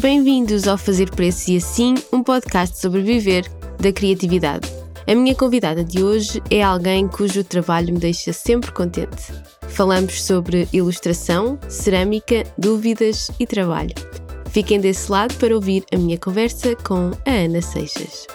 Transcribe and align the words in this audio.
Bem-vindos 0.00 0.66
ao 0.66 0.78
Fazer 0.78 1.10
Preço 1.10 1.50
e 1.50 1.58
Assim, 1.58 1.92
um 2.10 2.22
podcast 2.22 2.78
sobre 2.78 3.02
viver 3.02 3.44
da 3.78 3.92
criatividade. 3.92 4.66
A 5.06 5.14
minha 5.14 5.34
convidada 5.34 5.84
de 5.84 6.02
hoje 6.02 6.42
é 6.50 6.62
alguém 6.62 7.06
cujo 7.06 7.44
trabalho 7.44 7.92
me 7.92 8.00
deixa 8.00 8.32
sempre 8.32 8.72
contente. 8.72 9.30
Falamos 9.68 10.22
sobre 10.22 10.66
ilustração, 10.72 11.58
cerâmica, 11.68 12.44
dúvidas 12.56 13.30
e 13.38 13.46
trabalho. 13.46 13.94
Fiquem 14.50 14.80
desse 14.80 15.12
lado 15.12 15.34
para 15.34 15.54
ouvir 15.54 15.84
a 15.92 15.98
minha 15.98 16.16
conversa 16.16 16.74
com 16.76 17.10
a 17.26 17.30
Ana 17.30 17.60
Seixas. 17.60 18.26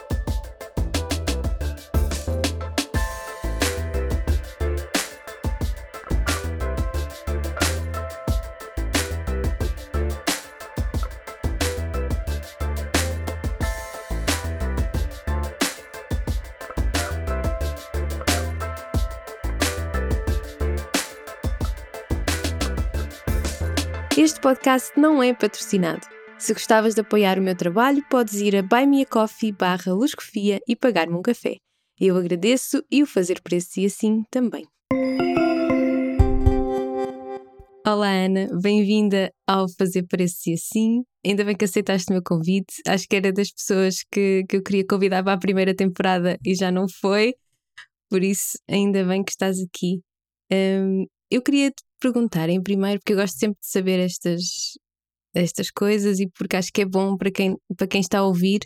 Podcast 24.45 24.91
não 24.95 25.23
é 25.23 25.33
patrocinado. 25.33 26.05
Se 26.37 26.53
gostavas 26.53 26.93
de 26.93 27.01
apoiar 27.01 27.39
o 27.39 27.41
meu 27.41 27.57
trabalho, 27.57 28.05
podes 28.07 28.35
ir 28.35 28.55
a 28.55 28.61
buymeacoffee 28.61 29.51
barra 29.51 29.91
luscofia 29.91 30.59
e 30.67 30.75
pagar-me 30.75 31.15
um 31.15 31.21
café. 31.23 31.55
Eu 31.99 32.15
agradeço 32.15 32.83
e 32.91 33.01
o 33.01 33.07
fazer 33.07 33.41
preço 33.41 33.79
e 33.79 33.87
assim 33.87 34.21
também. 34.29 34.63
Olá 37.87 38.11
Ana, 38.11 38.47
bem-vinda 38.61 39.31
ao 39.47 39.65
Fazer 39.67 40.03
Preço 40.03 40.47
e 40.51 40.53
Assim. 40.53 41.01
Ainda 41.25 41.43
bem 41.43 41.57
que 41.57 41.65
aceitaste 41.65 42.11
o 42.11 42.13
meu 42.13 42.21
convite. 42.23 42.83
Acho 42.87 43.07
que 43.07 43.15
era 43.15 43.33
das 43.33 43.49
pessoas 43.49 44.03
que, 44.11 44.43
que 44.47 44.57
eu 44.57 44.61
queria 44.61 44.85
convidar 44.87 45.23
para 45.23 45.33
a 45.33 45.39
primeira 45.39 45.75
temporada 45.75 46.37
e 46.45 46.53
já 46.53 46.69
não 46.69 46.85
foi. 47.01 47.33
Por 48.11 48.23
isso, 48.23 48.59
ainda 48.69 49.03
bem 49.05 49.23
que 49.23 49.31
estás 49.31 49.57
aqui. 49.59 50.01
Um, 50.53 51.07
eu 51.31 51.41
queria 51.41 51.71
te 52.05 52.11
perguntar 52.11 52.49
em 52.49 52.61
primeiro, 52.61 52.99
porque 52.99 53.13
eu 53.13 53.17
gosto 53.17 53.37
sempre 53.37 53.59
de 53.59 53.67
saber 53.67 53.99
estas, 53.99 54.77
estas 55.33 55.71
coisas 55.71 56.19
e 56.19 56.27
porque 56.29 56.55
acho 56.55 56.71
que 56.71 56.81
é 56.81 56.85
bom 56.85 57.17
para 57.17 57.31
quem, 57.31 57.55
para 57.75 57.87
quem 57.87 58.01
está 58.01 58.19
a 58.19 58.23
ouvir 58.23 58.61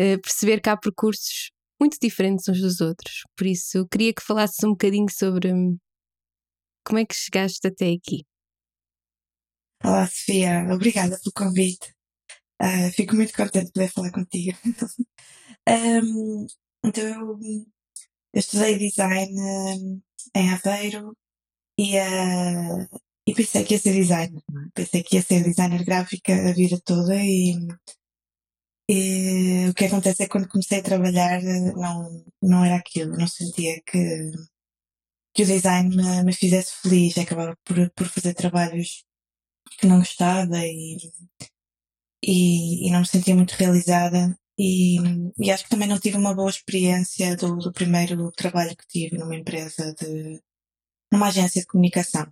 uh, 0.00 0.20
perceber 0.20 0.60
que 0.60 0.68
há 0.68 0.76
percursos 0.76 1.50
muito 1.80 1.98
diferentes 2.00 2.48
uns 2.48 2.60
dos 2.60 2.80
outros. 2.80 3.22
Por 3.36 3.46
isso, 3.46 3.86
queria 3.88 4.12
que 4.12 4.22
falasses 4.22 4.62
um 4.64 4.70
bocadinho 4.70 5.06
sobre 5.10 5.52
hum, 5.52 5.78
como 6.84 6.98
é 6.98 7.06
que 7.06 7.14
chegaste 7.14 7.66
até 7.66 7.86
aqui. 7.86 8.24
Olá, 9.82 10.06
Sofia. 10.06 10.66
Obrigada 10.72 11.18
pelo 11.22 11.32
convite. 11.34 11.94
Uh, 12.60 12.90
fico 12.92 13.14
muito 13.14 13.32
contente 13.34 13.66
de 13.66 13.72
poder 13.72 13.88
falar 13.90 14.12
contigo. 14.12 14.56
um, 15.68 16.46
então, 16.84 17.04
eu, 17.04 17.38
eu 18.32 18.40
estudei 18.40 18.78
design 18.78 19.32
um, 19.32 20.02
em 20.34 20.52
Aveiro 20.52 21.14
e, 21.78 21.98
uh, 21.98 22.88
e 23.26 23.34
pensei 23.34 23.64
que 23.64 23.74
ia 23.74 23.80
ser 23.80 23.92
designer. 23.92 24.38
É? 24.38 24.70
Pensei 24.74 25.02
que 25.02 25.16
ia 25.16 25.22
ser 25.22 25.42
designer 25.42 25.84
gráfica 25.84 26.32
a 26.50 26.52
vida 26.52 26.80
toda 26.84 27.14
e, 27.16 27.54
e 28.88 29.68
o 29.70 29.74
que 29.74 29.84
acontece 29.86 30.22
é 30.22 30.26
que 30.26 30.32
quando 30.32 30.48
comecei 30.48 30.80
a 30.80 30.82
trabalhar 30.82 31.40
não, 31.42 32.24
não 32.42 32.64
era 32.64 32.76
aquilo. 32.76 33.16
Não 33.16 33.26
sentia 33.26 33.80
que, 33.86 34.30
que 35.34 35.42
o 35.42 35.46
design 35.46 35.94
me, 35.96 36.24
me 36.24 36.32
fizesse 36.32 36.72
feliz. 36.82 37.16
Acabava 37.18 37.56
por, 37.64 37.90
por 37.92 38.08
fazer 38.08 38.34
trabalhos 38.34 39.04
que 39.78 39.86
não 39.86 39.98
gostava 39.98 40.58
e, 40.58 40.98
e, 42.22 42.88
e 42.88 42.90
não 42.90 43.00
me 43.00 43.06
sentia 43.06 43.34
muito 43.34 43.52
realizada. 43.52 44.36
E, 44.58 44.96
e, 45.38 45.50
acho 45.50 45.64
que 45.64 45.70
também 45.70 45.88
não 45.88 45.98
tive 45.98 46.16
uma 46.16 46.34
boa 46.34 46.50
experiência 46.50 47.36
do, 47.36 47.56
do 47.56 47.72
primeiro 47.72 48.30
trabalho 48.32 48.76
que 48.76 48.86
tive 48.86 49.18
numa 49.18 49.34
empresa 49.34 49.92
de, 49.94 50.40
numa 51.14 51.28
agência 51.28 51.60
de 51.60 51.66
comunicação. 51.66 52.26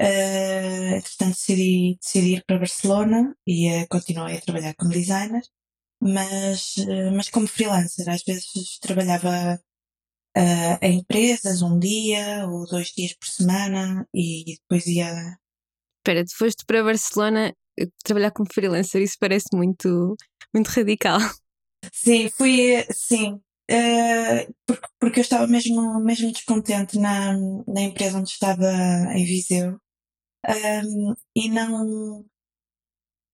Uh, 0.00 0.96
entretanto, 0.96 1.34
decidi, 1.34 1.98
decidi 2.00 2.34
ir 2.36 2.44
para 2.46 2.58
Barcelona 2.58 3.36
e 3.46 3.70
uh, 3.70 3.86
continuei 3.88 4.36
a 4.36 4.40
trabalhar 4.40 4.74
como 4.74 4.90
designer, 4.90 5.42
mas, 6.00 6.76
uh, 6.78 7.12
mas 7.14 7.28
como 7.28 7.46
freelancer. 7.46 8.08
Às 8.08 8.22
vezes 8.22 8.78
trabalhava 8.80 9.60
uh, 10.38 10.78
em 10.80 11.00
empresas 11.00 11.60
um 11.60 11.78
dia 11.78 12.46
ou 12.48 12.66
dois 12.66 12.92
dias 12.92 13.14
por 13.14 13.26
semana 13.26 14.08
e 14.14 14.56
depois 14.56 14.86
ia. 14.86 15.38
Espera, 15.98 16.24
tu 16.24 16.34
foste 16.34 16.64
para 16.64 16.82
Barcelona 16.82 17.54
trabalhar 18.02 18.30
como 18.30 18.48
freelancer, 18.52 19.02
isso 19.02 19.16
parece 19.20 19.48
muito, 19.52 20.16
muito 20.54 20.68
radical. 20.68 21.18
Sim, 21.92 22.30
fui, 22.30 22.86
sim, 22.90 23.40
Uh, 23.70 24.52
porque, 24.66 24.88
porque 24.98 25.20
eu 25.20 25.22
estava 25.22 25.46
mesmo, 25.46 26.00
mesmo 26.00 26.32
descontente 26.32 26.98
na, 26.98 27.32
na 27.68 27.82
empresa 27.82 28.18
onde 28.18 28.30
estava 28.30 28.66
em 29.14 29.24
Viseu 29.24 29.78
um, 30.48 31.14
e 31.36 31.48
não 31.48 32.24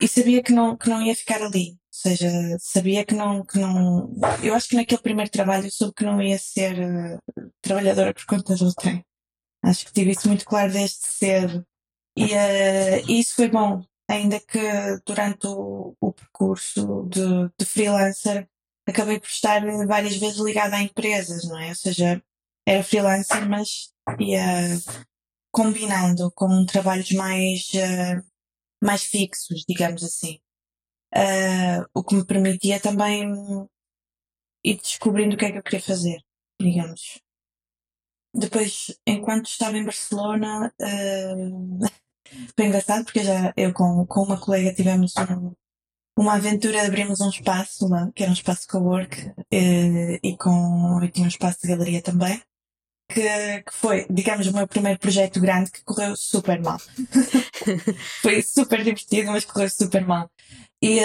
e 0.01 0.07
sabia 0.07 0.43
que 0.43 0.53
não, 0.53 0.77
que 0.77 0.89
não 0.89 1.03
ia 1.03 1.15
ficar 1.15 1.43
ali. 1.43 1.71
Ou 1.71 1.77
seja, 1.91 2.29
sabia 2.61 3.05
que 3.05 3.15
não, 3.15 3.45
que 3.45 3.59
não. 3.59 4.13
Eu 4.43 4.55
acho 4.55 4.69
que 4.69 4.77
naquele 4.77 5.01
primeiro 5.01 5.31
trabalho 5.31 5.67
eu 5.67 5.71
soube 5.71 5.95
que 5.95 6.05
não 6.05 6.21
ia 6.21 6.39
ser 6.39 6.79
uh, 6.79 7.51
trabalhadora 7.63 8.13
por 8.13 8.27
conta 8.27 8.55
do 8.57 8.75
trem. 8.75 9.05
Acho 9.65 9.87
que 9.87 9.93
tive 9.93 10.11
isso 10.13 10.29
muito 10.29 10.45
claro 10.45 10.73
desde 10.73 10.99
cedo. 11.07 11.67
E, 12.17 12.25
uh, 12.25 13.05
e 13.09 13.21
isso 13.21 13.35
foi 13.37 13.49
bom, 13.49 13.83
ainda 14.09 14.39
que 14.41 14.59
durante 15.07 15.47
o, 15.47 15.95
o 16.01 16.13
percurso 16.13 17.09
de, 17.09 17.51
de 17.59 17.65
freelancer 17.65 18.49
acabei 18.87 19.19
por 19.19 19.29
estar 19.29 19.61
várias 19.87 20.17
vezes 20.17 20.39
ligada 20.39 20.77
a 20.77 20.83
empresas, 20.83 21.45
não 21.45 21.59
é? 21.59 21.71
Ou 21.71 21.75
seja, 21.75 22.23
era 22.67 22.83
freelancer, 22.83 23.49
mas 23.49 23.93
ia 24.19 24.79
combinando 25.53 26.31
com 26.33 26.65
trabalhos 26.67 27.11
mais, 27.13 27.69
uh, 27.75 28.25
mais 28.83 29.05
fixos, 29.05 29.65
digamos 29.69 30.05
assim. 30.05 30.39
Uh, 31.15 31.87
o 31.95 32.05
que 32.05 32.15
me 32.15 32.27
permitia 32.27 32.81
também 32.81 33.33
ir 34.65 34.77
descobrindo 34.77 35.35
o 35.35 35.39
que 35.39 35.47
é 35.47 35.53
que 35.53 35.59
eu 35.59 35.63
queria 35.63 35.81
fazer, 35.81 36.19
digamos. 36.61 37.21
Depois, 38.35 38.95
enquanto 39.07 39.47
estava 39.47 39.79
em 39.79 39.85
Barcelona, 39.85 40.73
uh, 40.81 41.79
foi 42.55 42.67
engraçado 42.67 43.05
porque 43.05 43.25
já 43.25 43.53
eu 43.57 43.73
com, 43.73 44.07
com 44.07 44.23
uma 44.23 44.39
colega 44.39 44.75
tivemos 44.75 45.15
um, 45.17 45.55
uma 46.17 46.35
aventura 46.35 46.81
de 46.81 46.87
abrirmos 46.87 47.21
um 47.21 47.29
espaço 47.29 47.89
lá, 47.89 48.11
que 48.15 48.23
era 48.23 48.31
um 48.31 48.35
espaço 48.35 48.67
co-work, 48.69 49.33
e, 49.53 50.19
e 50.23 50.37
com 50.37 51.01
e 51.03 51.09
tinha 51.11 51.27
um 51.27 51.29
espaço 51.29 51.59
de 51.63 51.69
galeria 51.69 52.01
também, 52.01 52.41
que, 53.09 53.63
que 53.63 53.73
foi, 53.73 54.07
digamos, 54.11 54.47
o 54.47 54.53
meu 54.53 54.67
primeiro 54.67 54.99
projeto 54.99 55.41
grande 55.41 55.71
que 55.71 55.85
correu 55.85 56.17
super 56.17 56.61
mal. 56.61 56.79
foi 58.23 58.43
super 58.43 58.83
divertido, 58.83 59.31
mas 59.31 59.45
correu 59.45 59.71
super 59.71 60.07
mal. 60.07 60.31
E 60.83 61.01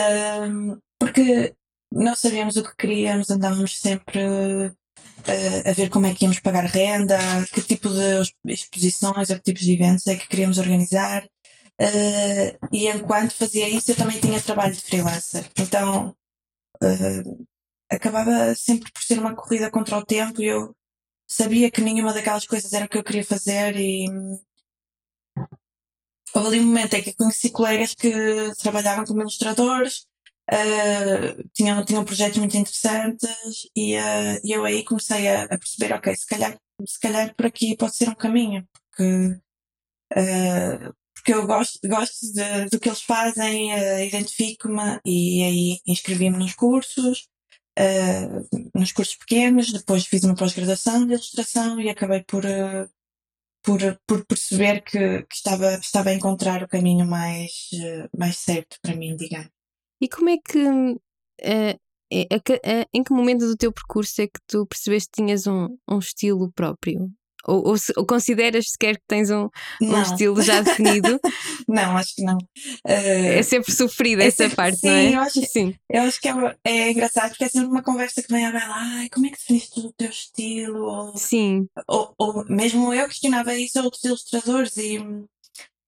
um, 0.49 0.77
porque 0.99 1.53
não 1.91 2.16
sabíamos 2.16 2.55
o 2.55 2.63
que 2.63 2.75
queríamos, 2.75 3.29
andávamos 3.29 3.79
sempre 3.79 4.19
uh, 4.19 5.69
a 5.69 5.73
ver 5.73 5.89
como 5.89 6.05
é 6.05 6.13
que 6.13 6.25
íamos 6.25 6.39
pagar 6.39 6.66
renda, 6.66 7.17
que 7.53 7.61
tipo 7.61 7.89
de 7.89 8.53
exposições 8.53 9.29
ou 9.29 9.35
que 9.35 9.43
tipos 9.43 9.61
de 9.61 9.73
eventos 9.73 10.07
é 10.07 10.16
que 10.16 10.28
queríamos 10.28 10.57
organizar. 10.57 11.28
Uh, 11.81 12.67
e 12.71 12.87
enquanto 12.87 13.33
fazia 13.33 13.67
isso, 13.67 13.91
eu 13.91 13.95
também 13.95 14.19
tinha 14.19 14.39
trabalho 14.39 14.73
de 14.73 14.81
freelancer. 14.81 15.49
Então, 15.57 16.15
uh, 16.83 17.47
acabava 17.89 18.53
sempre 18.53 18.91
por 18.91 19.01
ser 19.01 19.17
uma 19.17 19.35
corrida 19.35 19.71
contra 19.71 19.97
o 19.97 20.05
tempo 20.05 20.41
e 20.41 20.45
eu 20.45 20.75
sabia 21.28 21.72
que 21.72 21.81
nenhuma 21.81 22.13
daquelas 22.13 22.45
coisas 22.45 22.72
era 22.73 22.85
o 22.85 22.89
que 22.89 22.97
eu 22.99 23.03
queria 23.03 23.25
fazer 23.25 23.75
e 23.78 24.05
houve 26.35 26.47
ali 26.47 26.59
um 26.59 26.66
momento 26.67 26.93
em 26.93 27.01
que 27.03 27.13
conheci 27.13 27.49
colegas 27.49 27.95
que 27.95 28.11
trabalhavam 28.59 29.05
como 29.05 29.22
ilustradores, 29.22 30.05
uh, 30.51 31.49
tinham, 31.53 31.84
tinham 31.84 32.05
projetos 32.05 32.37
muito 32.37 32.55
interessantes 32.55 33.29
e, 33.75 33.97
uh, 33.97 34.39
eu 34.43 34.63
aí 34.66 34.84
comecei 34.84 35.27
a, 35.27 35.45
a, 35.45 35.57
perceber, 35.57 35.93
ok, 35.93 36.16
se 36.16 36.27
calhar, 36.27 36.57
se 36.85 36.99
calhar 36.99 37.35
por 37.35 37.47
aqui 37.47 37.75
pode 37.75 37.95
ser 37.95 38.09
um 38.09 38.16
caminho, 38.16 38.67
porque 38.91 39.39
uh, 40.13 41.00
porque 41.22 41.34
eu 41.34 41.46
gosto, 41.46 41.79
gosto 41.88 42.34
de, 42.34 42.66
do 42.72 42.79
que 42.79 42.90
eles 42.90 43.02
fazem, 43.02 43.73
uh, 43.73 44.03
identifico-me 44.03 45.00
e 45.06 45.44
aí 45.44 45.79
inscrevi-me 45.85 46.38
nos 46.38 46.56
cursos, 46.56 47.28
uh, 47.79 48.59
nos 48.76 48.91
cursos 48.91 49.16
pequenos, 49.16 49.72
depois 49.72 50.06
fiz 50.06 50.23
uma 50.23 50.35
pós-graduação 50.35 51.06
de 51.06 51.14
ilustração 51.14 51.79
e 51.79 51.90
acabei 51.90 52.23
por, 52.23 52.44
uh, 52.44 52.90
por, 53.64 53.79
por 54.08 54.26
perceber 54.26 54.82
que, 54.82 55.22
que, 55.23 55.35
estava, 55.35 55.76
estava 55.76 56.09
a 56.09 56.14
encontrar 56.16 56.64
o 56.64 56.68
caminho 56.68 57.06
mais, 57.06 57.70
mais 58.18 58.38
certo 58.38 58.78
para 58.82 58.96
mim, 58.96 59.16
digamos. 59.16 59.50
E 60.02 60.09
como 60.09 60.29
é 60.29 60.38
que. 60.38 60.59
Em 62.94 63.03
que 63.03 63.14
momento 63.14 63.46
do 63.46 63.56
teu 63.56 63.72
percurso 63.72 64.22
é 64.23 64.28
que 64.28 64.40
tu 64.47 64.66
percebeste 64.66 65.09
que 65.12 65.22
tinhas 65.22 65.46
um, 65.46 65.78
um 65.88 66.00
estilo 66.00 66.52
próprio? 66.52 67.12
Ou, 67.47 67.70
ou, 67.70 67.76
ou 67.97 68.05
consideras 68.05 68.70
sequer 68.70 68.96
que 68.97 69.03
tens 69.08 69.29
um, 69.29 69.49
um 69.82 70.02
estilo 70.02 70.41
já 70.41 70.61
definido? 70.61 71.20
não, 71.67 71.97
acho 71.97 72.16
que 72.16 72.23
não. 72.23 72.38
Uh, 72.38 73.38
é 73.38 73.43
sempre 73.43 73.73
sofrida 73.73 74.23
é 74.23 74.28
essa 74.28 74.43
sempre, 74.43 74.55
parte, 74.55 74.78
sim, 74.78 74.88
não 74.88 74.96
é? 74.96 75.16
Eu 75.16 75.20
acho, 75.22 75.46
sim, 75.46 75.76
eu 75.90 76.02
acho 76.03 76.22
que 76.22 76.28
é, 76.28 76.34
é 76.64 76.91
engraçado 76.91 77.29
porque 77.29 77.46
é 77.46 77.49
sempre 77.49 77.70
uma 77.70 77.84
conversa 77.84 78.22
que 78.22 78.32
vem 78.32 78.46
a 78.46 78.52
Ai, 78.53 79.09
como 79.09 79.26
é 79.26 79.29
que 79.29 79.38
definiste 79.38 79.79
o 79.79 79.91
teu 79.93 80.09
estilo? 80.09 80.84
Ou, 80.84 81.17
sim. 81.17 81.67
Ou, 81.88 82.14
ou 82.17 82.46
mesmo 82.46 82.93
eu 82.93 83.08
questionava 83.08 83.55
isso 83.55 83.79
a 83.79 83.84
outros 83.84 84.03
ilustradores 84.03 84.78
e, 84.78 84.99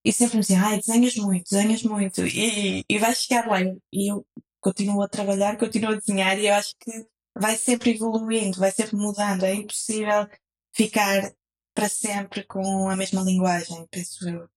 e 0.03 0.11
sempre 0.11 0.37
me 0.37 0.41
diziam, 0.41 0.65
ai, 0.65 0.79
desenhas 0.79 1.15
muito, 1.15 1.49
desenhas 1.49 1.83
muito. 1.83 2.25
E, 2.25 2.83
e 2.89 2.97
vais 2.97 3.21
chegar 3.21 3.47
lá 3.47 3.59
e 3.61 4.11
eu 4.11 4.25
continuo 4.59 5.01
a 5.01 5.09
trabalhar, 5.09 5.57
continuo 5.57 5.91
a 5.91 5.95
desenhar 5.95 6.39
e 6.39 6.47
eu 6.47 6.53
acho 6.53 6.73
que 6.79 7.05
vai 7.37 7.57
sempre 7.57 7.91
evoluindo, 7.91 8.59
vai 8.59 8.71
sempre 8.71 8.95
mudando. 8.95 9.43
É 9.43 9.53
impossível 9.53 10.27
ficar 10.73 11.31
para 11.73 11.89
sempre 11.89 12.43
com 12.43 12.89
a 12.89 12.95
mesma 12.95 13.21
linguagem, 13.21 13.85
penso 13.89 14.27
eu. 14.27 14.47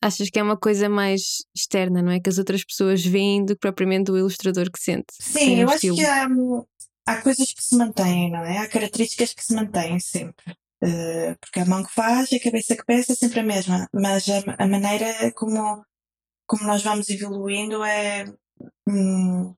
Achas 0.00 0.28
que 0.28 0.38
é 0.38 0.42
uma 0.42 0.56
coisa 0.56 0.88
mais 0.88 1.44
externa, 1.56 2.02
não 2.02 2.12
é? 2.12 2.20
Que 2.20 2.28
as 2.28 2.36
outras 2.36 2.62
pessoas 2.62 3.04
veem 3.04 3.44
do 3.44 3.54
que 3.54 3.60
propriamente 3.60 4.10
o 4.10 4.18
ilustrador 4.18 4.70
que 4.70 4.78
sente. 4.78 5.06
Sim, 5.18 5.60
eu 5.60 5.70
acho 5.70 5.94
que 5.94 6.04
há, 6.04 6.28
há 7.06 7.22
coisas 7.22 7.52
que 7.52 7.62
se 7.62 7.74
mantêm, 7.74 8.30
não 8.30 8.44
é? 8.44 8.58
Há 8.58 8.68
características 8.68 9.32
que 9.32 9.42
se 9.42 9.54
mantêm 9.54 9.98
sempre. 9.98 10.52
Uh, 10.82 11.34
porque 11.40 11.60
a 11.60 11.64
mão 11.64 11.82
que 11.82 11.92
faz 11.92 12.30
e 12.30 12.36
a 12.36 12.42
cabeça 12.42 12.76
que 12.76 12.84
pensa 12.84 13.12
é 13.12 13.16
sempre 13.16 13.40
a 13.40 13.44
mesma. 13.44 13.88
Mas 13.94 14.28
a, 14.28 14.42
a 14.58 14.66
maneira 14.66 15.32
como, 15.32 15.82
como 16.46 16.64
nós 16.64 16.82
vamos 16.82 17.08
evoluindo 17.08 17.82
é. 17.82 18.26
Hum, 18.86 19.54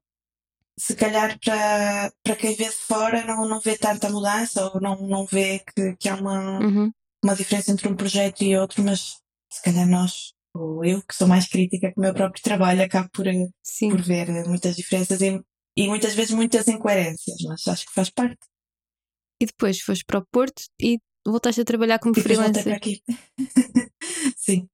se 0.78 0.94
calhar 0.94 1.38
para, 1.40 2.12
para 2.23 2.37
quem 2.37 2.55
vê 2.55 2.64
de 2.64 2.70
fora 2.70 3.25
não, 3.25 3.49
não 3.49 3.61
vê 3.61 3.78
tanta 3.78 4.11
mudança 4.11 4.67
ou 4.67 4.81
não, 4.81 4.96
não 5.06 5.25
vê 5.25 5.61
que, 5.61 5.96
que 5.96 6.08
há 6.08 6.17
uma, 6.17 6.61
uhum. 6.61 6.93
uma 7.25 7.34
diferença 7.34 7.73
entre 7.73 7.88
um 7.88 7.96
projeto 7.96 8.43
e 8.43 8.56
outro, 8.56 8.82
mas 8.82 9.17
se 9.50 9.62
calhar 9.62 9.88
nós, 9.88 10.32
ou 10.55 10.84
eu 10.84 11.02
que 11.02 11.14
sou 11.14 11.26
mais 11.26 11.49
crítica 11.49 11.93
com 11.93 12.00
o 12.00 12.05
meu 12.05 12.12
próprio 12.12 12.43
trabalho, 12.43 12.82
acabo 12.82 13.08
por, 13.11 13.25
Sim. 13.62 13.90
por 13.90 14.02
ver 14.02 14.28
muitas 14.46 14.76
diferenças 14.76 15.20
e, 15.23 15.40
e 15.76 15.88
muitas 15.88 16.14
vezes 16.14 16.34
muitas 16.34 16.69
incoerências, 16.69 17.38
mas 17.49 17.67
acho 17.67 17.87
que 17.87 17.94
faz 17.94 18.11
parte. 18.11 18.38
E 19.40 19.46
depois 19.46 19.81
foste 19.81 20.05
para 20.05 20.19
o 20.19 20.26
Porto 20.31 20.62
e 20.81 20.99
voltaste 21.26 21.61
a 21.61 21.64
trabalhar 21.64 21.99
como 21.99 22.14
e 22.17 22.20
freelancer. 22.20 22.64
voltei 22.64 22.64
para 22.64 22.76
aqui. 22.76 23.02
Sim. 24.37 24.69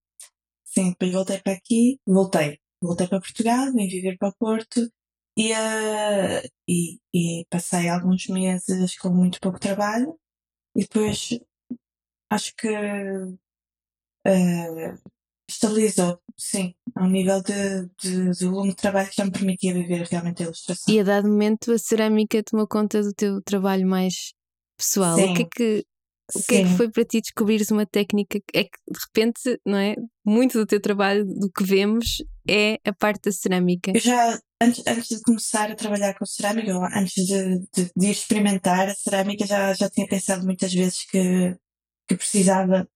Sim, 0.64 0.90
depois 0.90 1.12
voltei 1.12 1.40
para 1.40 1.52
aqui, 1.52 1.98
voltei. 2.06 2.58
Voltei 2.82 3.06
para 3.06 3.20
Portugal, 3.20 3.72
vim 3.72 3.86
viver 3.86 4.16
para 4.18 4.30
o 4.30 4.34
Porto 4.36 4.90
e, 5.36 5.52
uh, 5.52 6.48
e, 6.68 6.98
e, 7.14 7.46
passei 7.48 7.88
alguns 7.88 8.26
meses 8.28 8.96
com 8.98 9.10
muito 9.10 9.40
pouco 9.40 9.58
trabalho 9.58 10.18
e 10.76 10.82
depois 10.82 11.38
acho 12.30 12.54
que 12.56 12.68
uh, 12.68 13.38
estabilizou, 15.48 16.18
sim, 16.36 16.74
ao 16.94 17.08
nível 17.08 17.42
de, 17.42 17.88
de, 18.00 18.30
de 18.30 18.46
volume 18.46 18.70
de 18.70 18.76
trabalho 18.76 19.08
que 19.08 19.16
já 19.16 19.24
me 19.24 19.30
permitia 19.30 19.74
viver 19.74 20.06
realmente 20.06 20.42
a 20.42 20.46
ilustração. 20.46 20.94
E 20.94 21.00
a 21.00 21.02
dado 21.02 21.28
momento 21.28 21.72
a 21.72 21.78
cerâmica 21.78 22.42
tomou 22.42 22.66
conta 22.66 23.02
do 23.02 23.12
teu 23.12 23.42
trabalho 23.42 23.86
mais 23.86 24.34
pessoal. 24.76 25.16
Sim. 25.16 25.32
O 25.32 25.34
que 25.34 25.42
é 25.42 25.46
que 25.46 25.86
o 26.34 26.42
que 26.44 26.54
é 26.54 26.62
que 26.62 26.76
foi 26.76 26.90
para 26.90 27.04
ti 27.04 27.20
descobrires 27.20 27.70
uma 27.70 27.84
técnica? 27.84 28.38
É 28.54 28.64
que 28.64 28.78
de 28.88 28.98
repente, 29.06 29.60
não 29.66 29.76
é? 29.76 29.96
Muito 30.24 30.56
do 30.58 30.66
teu 30.66 30.80
trabalho, 30.80 31.26
do 31.26 31.50
que 31.50 31.62
vemos, 31.62 32.22
é 32.48 32.78
a 32.86 32.92
parte 32.92 33.24
da 33.24 33.32
cerâmica. 33.32 33.92
Eu 33.94 34.00
já, 34.00 34.40
antes, 34.62 34.82
antes 34.86 35.08
de 35.08 35.22
começar 35.22 35.70
a 35.70 35.76
trabalhar 35.76 36.14
com 36.14 36.26
cerâmica, 36.26 36.74
ou 36.76 36.84
antes 36.84 37.24
de, 37.26 37.58
de, 37.74 37.90
de, 37.96 38.06
ir 38.06 38.10
experimentar 38.10 38.88
a 38.88 38.94
cerâmica, 38.94 39.46
já, 39.46 39.72
já 39.74 39.90
tinha 39.90 40.08
pensado 40.08 40.44
muitas 40.44 40.72
vezes 40.72 41.04
que, 41.06 41.56
que 42.08 42.16
precisava 42.16 42.88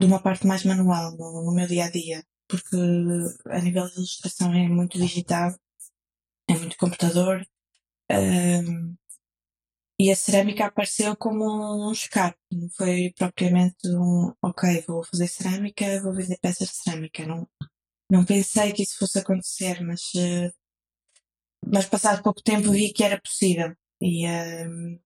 de 0.00 0.06
uma 0.06 0.22
parte 0.22 0.46
mais 0.46 0.64
manual 0.64 1.12
no, 1.16 1.46
no 1.46 1.54
meu 1.54 1.66
dia 1.66 1.86
a 1.86 1.90
dia, 1.90 2.24
porque 2.48 2.76
a 3.46 3.60
nível 3.60 3.86
de 3.88 3.94
ilustração 3.96 4.52
é 4.52 4.68
muito 4.68 4.98
digital, 4.98 5.54
é 6.48 6.54
muito 6.54 6.76
computador. 6.76 7.46
Um, 8.10 8.96
e 9.98 10.10
a 10.10 10.16
cerâmica 10.16 10.66
apareceu 10.66 11.16
como 11.16 11.88
um 11.88 11.92
escape, 11.92 12.36
não 12.50 12.68
foi 12.70 13.12
propriamente 13.16 13.88
um 13.88 14.32
ok, 14.42 14.82
vou 14.88 15.04
fazer 15.04 15.28
cerâmica, 15.28 16.02
vou 16.02 16.14
vender 16.14 16.38
peças 16.42 16.68
de 16.68 16.76
cerâmica. 16.76 17.24
Não, 17.24 17.48
não 18.10 18.24
pensei 18.24 18.72
que 18.72 18.82
isso 18.82 18.98
fosse 18.98 19.18
acontecer, 19.20 19.80
mas, 19.82 20.00
uh, 20.16 20.61
mas 21.66 21.86
passado 21.86 22.22
pouco 22.22 22.42
tempo 22.42 22.70
vi 22.70 22.92
que 22.92 23.04
era 23.04 23.20
possível. 23.20 23.74
E, 24.00 24.26
uh, 24.26 24.98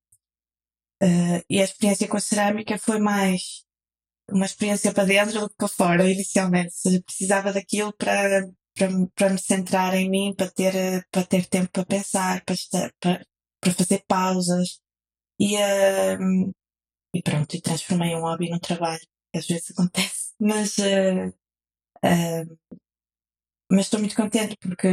e 1.50 1.60
a 1.60 1.64
experiência 1.64 2.08
com 2.08 2.16
a 2.16 2.20
cerâmica 2.20 2.78
foi 2.78 2.98
mais 2.98 3.64
uma 4.30 4.46
experiência 4.46 4.92
para 4.92 5.04
dentro 5.04 5.40
do 5.40 5.48
que 5.48 5.56
para 5.56 5.68
fora, 5.68 6.10
inicialmente. 6.10 6.74
Precisava 7.04 7.52
daquilo 7.52 7.92
para, 7.94 8.48
para, 8.74 8.88
para 9.14 9.30
me 9.30 9.38
centrar 9.38 9.94
em 9.94 10.10
mim, 10.10 10.34
para 10.34 10.50
ter, 10.50 11.06
para 11.10 11.24
ter 11.24 11.46
tempo 11.46 11.70
para 11.70 11.86
pensar, 11.86 12.44
para, 12.44 12.54
estar, 12.54 12.92
para, 13.00 13.26
para 13.60 13.72
fazer 13.72 14.04
pausas. 14.06 14.80
E, 15.38 15.56
uh, 15.56 16.52
e 17.14 17.22
pronto, 17.22 17.54
e 17.56 17.60
transformei 17.60 18.14
um 18.14 18.20
hobby 18.20 18.50
num 18.50 18.58
trabalho. 18.58 19.00
Às 19.34 19.46
vezes 19.46 19.70
acontece. 19.70 20.32
Mas, 20.40 20.76
uh, 20.78 21.28
uh, 22.04 22.76
mas 23.70 23.86
estou 23.86 23.98
muito 23.98 24.14
contente 24.14 24.56
porque, 24.60 24.88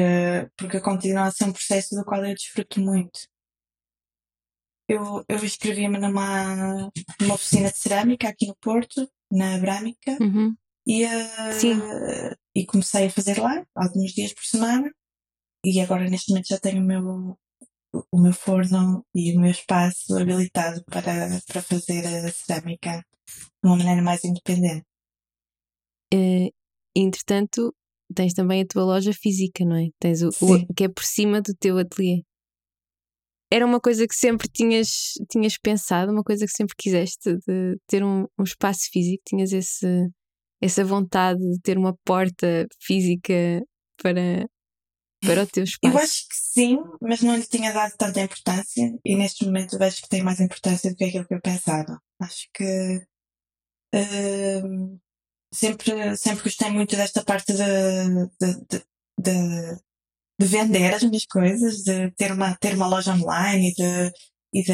porque 0.58 0.80
continua 0.80 1.25
a 1.25 1.31
ser 1.31 1.46
um 1.46 1.54
processo 1.54 1.96
do 1.96 2.04
qual 2.04 2.25
eu 2.25 2.34
desfruto 2.34 2.80
muito. 2.81 3.20
Eu, 4.88 5.24
eu 5.30 5.44
inscrevi-me 5.44 5.98
numa, 5.98 6.92
numa 7.20 7.36
oficina 7.36 7.72
de 7.72 7.78
cerâmica 7.78 8.28
aqui 8.28 8.48
no 8.48 8.56
Porto, 8.56 9.10
na 9.31 9.58
Brâmica, 9.58 10.18
uhum. 10.20 10.56
e, 10.86 11.06
uh, 11.06 12.36
e 12.56 12.66
comecei 12.66 13.08
a 13.08 13.10
fazer 13.10 13.40
lá, 13.40 13.66
alguns 13.75 14.12
dias 14.12 14.34
por 14.34 14.44
semana. 14.44 14.92
E 15.66 15.80
agora, 15.80 16.10
neste 16.10 16.30
momento, 16.30 16.48
já 16.48 16.60
tenho 16.60 16.81
o 16.81 16.86
meu, 16.86 17.38
o 18.12 18.22
meu 18.22 18.34
forno 18.34 19.06
e 19.16 19.36
o 19.36 19.40
meu 19.40 19.52
espaço 19.52 20.18
habilitado 20.18 20.84
para, 20.86 21.40
para 21.48 21.62
fazer 21.62 22.06
a 22.06 22.31
cerâmica 22.31 23.06
de 23.28 23.70
uma 23.70 23.78
maneira 23.78 24.02
mais 24.02 24.24
independente. 24.25 24.86
Uh, 26.14 26.52
entretanto, 26.96 27.74
tens 28.13 28.33
também 28.33 28.62
a 28.62 28.65
tua 28.65 28.83
loja 28.83 29.12
física, 29.13 29.65
não 29.65 29.75
é? 29.75 29.88
Tens 30.00 30.21
o, 30.21 30.30
o, 30.30 30.74
que 30.74 30.86
é 30.86 30.89
por 30.89 31.04
cima 31.04 31.42
do 31.42 31.54
teu 31.56 31.77
ateliê. 31.77 32.24
Era 33.51 33.65
uma 33.65 33.80
coisa 33.80 34.07
que 34.07 34.15
sempre 34.15 34.48
tinhas, 34.48 35.13
tinhas 35.30 35.57
pensado, 35.57 36.12
uma 36.12 36.24
coisa 36.24 36.45
que 36.45 36.51
sempre 36.51 36.75
quiseste 36.77 37.38
de 37.48 37.77
ter 37.88 38.03
um, 38.03 38.25
um 38.39 38.43
espaço 38.43 38.89
físico, 38.91 39.22
tinhas 39.27 39.51
esse, 39.51 40.10
essa 40.62 40.84
vontade 40.84 41.39
de 41.39 41.60
ter 41.62 41.77
uma 41.77 41.96
porta 42.03 42.65
física 42.82 43.62
para, 44.01 44.46
para 45.22 45.43
o 45.43 45.48
teu 45.48 45.63
espaço? 45.63 45.96
Eu 45.96 46.01
acho 46.01 46.27
que 46.27 46.36
sim, 46.36 46.77
mas 47.01 47.22
não 47.22 47.36
lhe 47.36 47.46
tinha 47.46 47.72
dado 47.72 47.93
tanta 47.96 48.22
importância 48.22 48.91
e 49.05 49.15
neste 49.15 49.46
momento 49.46 49.77
vejo 49.77 50.01
que 50.01 50.10
tem 50.10 50.24
mais 50.24 50.39
importância 50.39 50.89
do 50.89 50.96
que 50.96 51.03
aquilo 51.03 51.27
que 51.27 51.36
eu 51.36 51.41
pensava. 51.41 52.00
Acho 52.20 52.48
que 52.53 52.98
uh, 53.93 55.00
sempre, 55.53 56.17
sempre 56.17 56.43
gostei 56.43 56.69
muito 56.72 56.95
desta 56.95 57.24
parte 57.24 57.53
de, 57.53 57.63
de, 58.39 58.53
de, 58.69 58.86
de, 59.19 59.79
de 60.39 60.45
vender 60.45 60.93
as 60.93 61.03
minhas 61.03 61.25
coisas, 61.25 61.83
de 61.83 62.12
ter 62.12 62.31
uma, 62.31 62.55
ter 62.57 62.75
uma 62.75 62.88
loja 62.88 63.13
online 63.13 63.69
e 63.69 63.74
de, 63.74 64.13
e 64.53 64.63
de, 64.63 64.74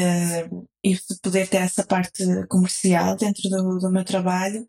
e 0.84 0.94
de 0.94 1.20
poder 1.22 1.48
ter 1.48 1.58
essa 1.58 1.84
parte 1.86 2.24
comercial 2.48 3.16
dentro 3.16 3.48
do, 3.48 3.78
do 3.78 3.90
meu 3.90 4.04
trabalho. 4.04 4.68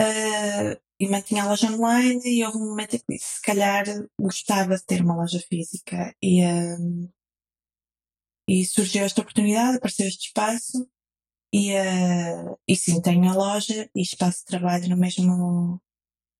Uh, 0.00 0.80
e 0.98 1.08
mantinha 1.08 1.42
a 1.44 1.46
loja 1.46 1.70
online 1.72 2.20
e 2.24 2.44
houve 2.44 2.58
um 2.58 2.70
momento 2.70 2.94
em 2.94 2.98
que 2.98 3.04
disse, 3.08 3.36
se 3.36 3.42
calhar 3.42 3.84
gostava 4.20 4.76
de 4.76 4.84
ter 4.84 5.00
uma 5.02 5.16
loja 5.16 5.40
física 5.48 6.14
e, 6.22 6.44
um, 6.44 7.10
e 8.46 8.64
surgiu 8.66 9.04
esta 9.04 9.22
oportunidade, 9.22 9.78
apareceu 9.78 10.06
este 10.06 10.26
espaço 10.26 10.86
e, 11.52 11.72
uh, 11.74 12.58
e 12.66 12.76
sim, 12.76 13.00
tenho 13.00 13.28
a 13.28 13.34
loja 13.34 13.88
e 13.94 14.02
espaço 14.02 14.40
de 14.40 14.44
trabalho 14.46 14.88
no 14.88 14.96
mesmo, 14.96 15.80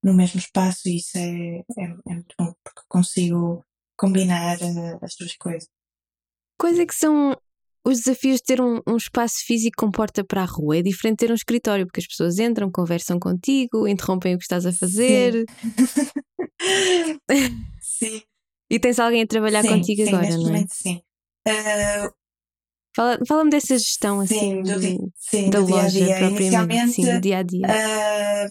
no 0.02 0.14
mesmo 0.14 0.38
espaço 0.38 0.88
e 0.88 0.96
isso 0.96 1.18
é, 1.18 1.58
é, 1.58 1.84
é 2.08 2.14
muito 2.14 2.34
bom 2.38 2.52
porque 2.64 2.82
consigo 2.88 3.64
combinar 3.96 4.58
uh, 4.58 4.98
as 5.02 5.16
duas 5.16 5.36
coisas. 5.36 5.68
Quais 6.58 6.78
é 6.78 6.86
que 6.86 6.94
são 6.94 7.36
os 7.84 7.98
desafios 8.00 8.36
de 8.36 8.44
ter 8.44 8.60
um, 8.60 8.80
um, 8.86 8.96
espaço 8.96 9.44
físico 9.44 9.76
com 9.78 9.90
porta 9.90 10.22
para 10.22 10.42
a 10.42 10.46
rua 10.46 10.78
é 10.78 10.82
diferente 10.82 11.20
de 11.20 11.26
ter 11.26 11.32
um 11.32 11.34
escritório, 11.34 11.86
porque 11.86 12.00
as 12.00 12.06
pessoas 12.06 12.38
entram, 12.38 12.70
conversam 12.70 13.18
contigo, 13.18 13.88
interrompem 13.88 14.34
o 14.34 14.38
que 14.38 14.44
estás 14.44 14.66
a 14.66 14.72
fazer. 14.72 15.44
Sim. 17.30 17.64
sim. 17.80 18.22
E 18.70 18.78
tens 18.78 18.98
alguém 19.00 19.22
a 19.22 19.26
trabalhar 19.26 19.62
sim, 19.62 19.68
contigo 19.68 20.04
sim, 20.04 20.08
agora, 20.08 20.28
não 20.28 20.34
é? 20.34 20.38
Momento, 20.38 20.72
sim. 20.72 21.02
Uh, 21.48 22.19
Fala, 22.94 23.18
fala-me 23.26 23.50
dessa 23.50 23.78
gestão 23.78 24.20
assim 24.20 24.38
sim, 24.38 24.62
do, 24.62 24.80
de, 24.80 24.98
sim, 25.16 25.50
da 25.50 25.60
do 25.60 25.66
loja 25.66 25.88
dia 25.90 26.06
-dia. 26.06 26.18
propriamente, 26.18 26.92
sim, 26.92 27.04
do 27.04 27.20
dia 27.20 27.38
a 27.38 27.42
dia. 27.42 27.66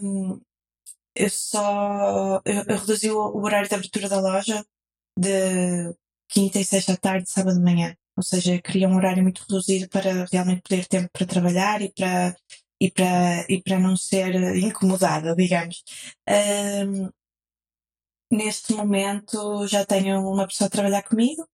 Uh, 0.02 0.42
eu 1.16 1.30
só 1.30 2.42
eu, 2.46 2.64
eu 2.68 2.78
reduzi 2.78 3.12
o, 3.12 3.18
o 3.18 3.44
horário 3.44 3.68
de 3.68 3.76
abertura 3.76 4.08
da 4.08 4.22
loja 4.22 4.66
de 5.18 5.94
quinta 6.30 6.60
e 6.60 6.64
sexta 6.64 6.94
à 6.94 6.98
tarde, 6.98 7.30
sábado 7.30 7.58
de 7.58 7.64
manhã. 7.64 7.96
Ou 8.16 8.24
seja, 8.24 8.62
queria 8.62 8.88
um 8.88 8.96
horário 8.96 9.24
muito 9.24 9.42
reduzido 9.42 9.90
para 9.90 10.26
realmente 10.32 10.62
poder 10.62 10.86
ter 10.86 11.00
tempo 11.00 11.10
para 11.12 11.26
trabalhar 11.26 11.82
e 11.82 11.92
para, 11.92 12.36
e 12.80 12.92
para, 12.92 13.46
e 13.50 13.62
para 13.62 13.80
não 13.80 13.96
ser 13.96 14.36
incomodada, 14.58 15.36
digamos. 15.36 15.84
Um, 16.28 17.10
neste 18.32 18.74
momento 18.74 19.66
já 19.68 19.86
tenho 19.86 20.20
uma 20.22 20.48
pessoa 20.48 20.68
a 20.68 20.72
trabalhar 20.72 21.04
comigo, 21.04 21.48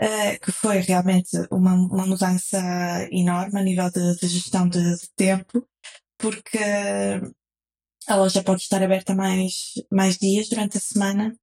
uh, 0.00 0.40
que 0.40 0.52
foi 0.52 0.78
realmente 0.78 1.36
uma, 1.50 1.74
uma 1.74 2.06
mudança 2.06 2.58
enorme 3.10 3.58
a 3.58 3.62
nível 3.62 3.90
de, 3.90 4.16
de 4.16 4.26
gestão 4.28 4.68
de, 4.68 4.80
de, 4.80 5.10
tempo, 5.14 5.66
porque 6.18 6.58
a 8.08 8.16
loja 8.16 8.42
pode 8.42 8.62
estar 8.62 8.82
aberta 8.82 9.14
mais, 9.14 9.74
mais 9.90 10.16
dias 10.16 10.48
durante 10.48 10.76
a 10.78 10.80
semana 10.80 11.36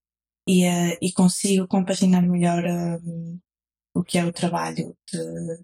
e, 0.48 0.66
uh, 0.68 0.98
e 1.02 1.12
consigo 1.12 1.68
compaginar 1.68 2.22
melhor 2.22 2.64
um, 2.66 3.40
o 3.96 4.04
que 4.04 4.18
é 4.18 4.26
o 4.26 4.34
trabalho 4.34 4.98
de, 5.12 5.64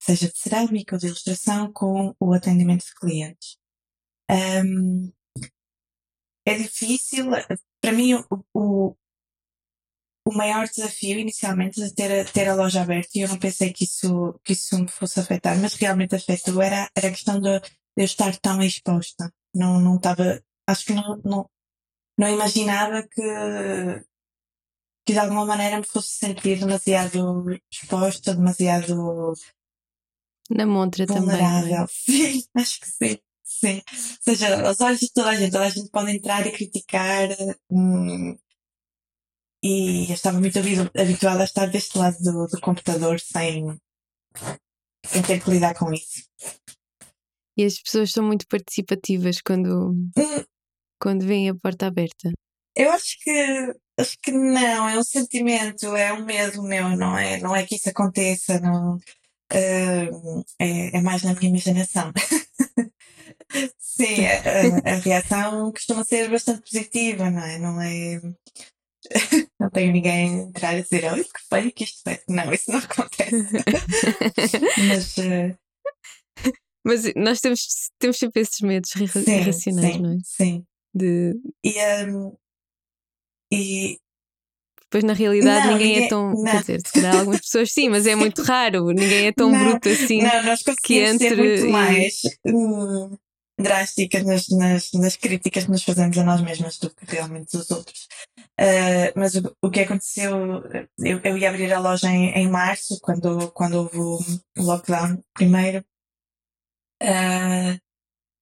seja 0.00 0.28
de 0.28 0.38
cerâmica 0.38 0.96
ou 0.96 0.98
de 0.98 1.06
ilustração, 1.06 1.72
com 1.72 2.14
o 2.20 2.32
atendimento 2.32 2.84
de 2.84 2.94
clientes. 2.94 3.58
Um, 4.30 5.12
é 6.46 6.56
difícil, 6.56 7.26
para 7.80 7.92
mim, 7.92 8.14
o, 8.14 8.44
o, 8.54 8.96
o, 10.30 10.36
maior 10.36 10.68
desafio 10.68 11.18
inicialmente 11.18 11.80
de 11.80 11.94
ter, 11.94 12.30
ter 12.30 12.48
a 12.48 12.54
loja 12.54 12.82
aberta, 12.82 13.10
e 13.14 13.22
eu 13.22 13.28
não 13.28 13.38
pensei 13.38 13.72
que 13.72 13.84
isso, 13.84 14.38
que 14.44 14.52
isso 14.52 14.78
me 14.78 14.88
fosse 14.88 15.20
afetar, 15.20 15.58
mas 15.58 15.74
realmente 15.74 16.14
afetou, 16.14 16.60
era, 16.60 16.90
era 16.94 17.08
a 17.08 17.10
questão 17.10 17.40
de, 17.40 17.60
de 17.60 17.68
eu 17.96 18.04
estar 18.04 18.36
tão 18.38 18.62
exposta. 18.62 19.32
Não, 19.54 19.80
não 19.80 19.96
estava, 19.96 20.42
acho 20.66 20.86
que 20.86 20.94
não, 20.94 21.20
não, 21.24 21.50
não 22.18 22.28
imaginava 22.28 23.02
que, 23.02 23.22
que 25.06 25.12
de 25.12 25.18
alguma 25.18 25.46
maneira 25.46 25.78
me 25.78 25.86
fosse 25.86 26.10
sentir 26.10 26.58
demasiado 26.58 27.48
exposta, 27.70 28.34
demasiado 28.34 29.34
na 30.50 30.66
montra 30.66 31.06
vulnerável. 31.06 31.70
também. 31.70 31.88
Sim, 31.92 32.42
acho 32.54 32.80
que 32.80 32.86
sim. 32.86 33.18
Sim. 33.44 33.82
Ou 33.90 34.34
seja, 34.34 34.66
aos 34.68 34.80
olhos 34.80 35.00
de 35.00 35.12
toda 35.12 35.30
a 35.30 35.34
gente, 35.34 35.52
toda 35.52 35.66
a 35.66 35.70
gente 35.70 35.90
pode 35.90 36.10
entrar 36.10 36.46
e 36.46 36.52
criticar. 36.52 37.28
Hum, 37.70 38.36
e 39.62 40.06
eu 40.08 40.14
estava 40.14 40.38
muito 40.38 40.58
habituada 40.58 41.40
a 41.40 41.44
estar 41.44 41.66
deste 41.66 41.98
lado 41.98 42.16
do, 42.20 42.46
do 42.46 42.60
computador 42.60 43.18
sem, 43.20 43.76
sem 45.04 45.22
ter 45.22 45.42
que 45.42 45.50
lidar 45.50 45.74
com 45.74 45.92
isso. 45.92 46.22
E 47.56 47.64
as 47.64 47.78
pessoas 47.80 48.12
são 48.12 48.24
muito 48.24 48.46
participativas 48.46 49.40
quando, 49.40 49.90
hum. 49.90 50.44
quando 51.00 51.26
veem 51.26 51.48
a 51.48 51.54
porta 51.54 51.86
aberta. 51.86 52.30
Eu 52.76 52.92
acho 52.92 53.18
que 53.20 53.74
acho 53.98 54.16
que 54.22 54.30
não, 54.30 54.88
é 54.88 54.96
um 54.96 55.02
sentimento, 55.02 55.96
é 55.96 56.12
um 56.12 56.24
medo 56.24 56.62
meu, 56.62 56.96
não 56.96 57.18
é? 57.18 57.38
Não 57.40 57.54
é 57.54 57.66
que 57.66 57.74
isso 57.74 57.88
aconteça, 57.88 58.60
não, 58.60 58.94
uh, 58.96 60.44
é, 60.60 60.96
é, 60.96 61.00
mais 61.00 61.22
na 61.22 61.34
minha 61.34 61.50
imaginação. 61.50 62.12
Sim, 63.78 64.26
a, 64.26 64.92
a, 64.92 64.94
reação 64.96 65.72
costuma 65.72 66.04
ser 66.04 66.30
bastante 66.30 66.60
positiva, 66.60 67.30
não 67.30 67.42
é? 67.42 67.58
Não 67.58 67.80
é. 67.80 68.20
Não 69.60 69.70
tenho 69.70 69.92
ninguém 69.92 70.40
entrar 70.40 70.78
e 70.78 70.82
dizer, 70.82 71.04
olha 71.04 71.24
que 71.24 71.48
feio 71.48 71.72
que 71.72 71.84
isto 71.84 72.08
é. 72.08 72.20
Não, 72.28 72.52
isso 72.52 72.70
não 72.70 72.78
acontece. 72.78 73.32
Mas. 74.88 75.16
Uh... 75.18 75.58
Mas 76.84 77.12
nós 77.14 77.40
temos, 77.40 77.90
temos 77.98 78.18
sempre 78.18 78.40
esses 78.42 78.60
medos 78.60 78.94
irracionais, 78.94 79.56
sim, 79.56 79.72
não 79.72 80.12
é? 80.12 80.18
Sim. 80.24 80.64
De... 80.94 81.34
E, 81.62 82.04
um, 82.06 82.36
e 83.52 83.98
Pois 84.90 85.04
na 85.04 85.12
realidade 85.12 85.66
não, 85.66 85.72
ninguém, 85.74 85.90
é 85.90 85.94
ninguém, 85.94 86.06
é 86.06 86.08
tão. 86.08 86.32
Não. 86.32 86.44
Quer 86.44 86.60
dizer, 86.60 86.80
se 86.80 86.92
calhar 86.92 87.16
algumas 87.16 87.40
pessoas 87.40 87.72
sim, 87.72 87.88
mas 87.88 88.06
é 88.06 88.14
muito 88.16 88.42
raro. 88.42 88.86
Ninguém 88.86 89.26
é 89.26 89.32
tão 89.32 89.50
não, 89.50 89.58
bruto 89.58 89.88
assim. 89.88 90.22
Não, 90.22 90.42
nós 90.44 90.62
que 90.82 90.98
entre. 91.00 91.28
Ser 91.28 91.36
muito 91.36 91.68
mais 91.70 92.22
hum, 92.46 93.16
drásticas 93.58 94.24
nas, 94.24 94.48
nas, 94.48 94.92
nas, 94.92 95.16
críticas 95.16 95.64
que 95.64 95.70
nos 95.70 95.82
fazemos 95.82 96.16
a 96.16 96.24
nós 96.24 96.40
mesmas 96.40 96.78
do 96.78 96.88
que 96.88 97.04
realmente 97.04 97.54
os 97.56 97.70
outros. 97.70 98.08
Uh, 98.60 99.12
mas 99.14 99.36
o, 99.36 99.56
o, 99.62 99.70
que 99.70 99.80
aconteceu, 99.80 100.64
eu, 100.98 101.20
eu 101.22 101.38
ia 101.38 101.48
abrir 101.48 101.72
a 101.72 101.78
loja 101.78 102.08
em, 102.08 102.30
em 102.30 102.48
março, 102.48 102.98
quando, 103.00 103.52
quando 103.52 103.74
houve 103.74 103.98
o 103.98 104.62
lockdown 104.62 105.22
primeiro. 105.32 105.84
Uh, 107.00 107.78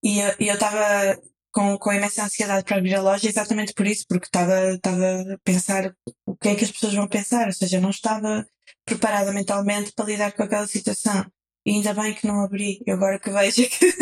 e 0.02 0.20
eu 0.20 0.54
estava 0.54 1.20
com, 1.52 1.78
com 1.78 1.92
imensa 1.92 2.24
ansiedade 2.24 2.64
para 2.64 2.76
abrir 2.76 2.94
a 2.94 3.02
loja 3.02 3.28
exatamente 3.28 3.72
por 3.72 3.86
isso, 3.86 4.04
porque 4.08 4.26
estava, 4.26 4.74
a 4.74 5.38
pensar 5.42 5.92
o 6.26 6.36
que 6.36 6.48
é 6.50 6.54
que 6.54 6.64
as 6.64 6.70
pessoas 6.70 6.94
vão 6.94 7.08
pensar, 7.08 7.46
ou 7.46 7.52
seja, 7.52 7.80
não 7.80 7.90
estava 7.90 8.46
preparada 8.84 9.32
mentalmente 9.32 9.92
para 9.92 10.04
lidar 10.04 10.32
com 10.32 10.42
aquela 10.42 10.66
situação. 10.66 11.26
E 11.64 11.70
ainda 11.70 11.94
bem 11.94 12.14
que 12.14 12.26
não 12.26 12.44
abri, 12.44 12.80
eu 12.86 12.94
agora 12.94 13.18
que 13.18 13.30
vejo 13.30 13.66
que 13.68 13.92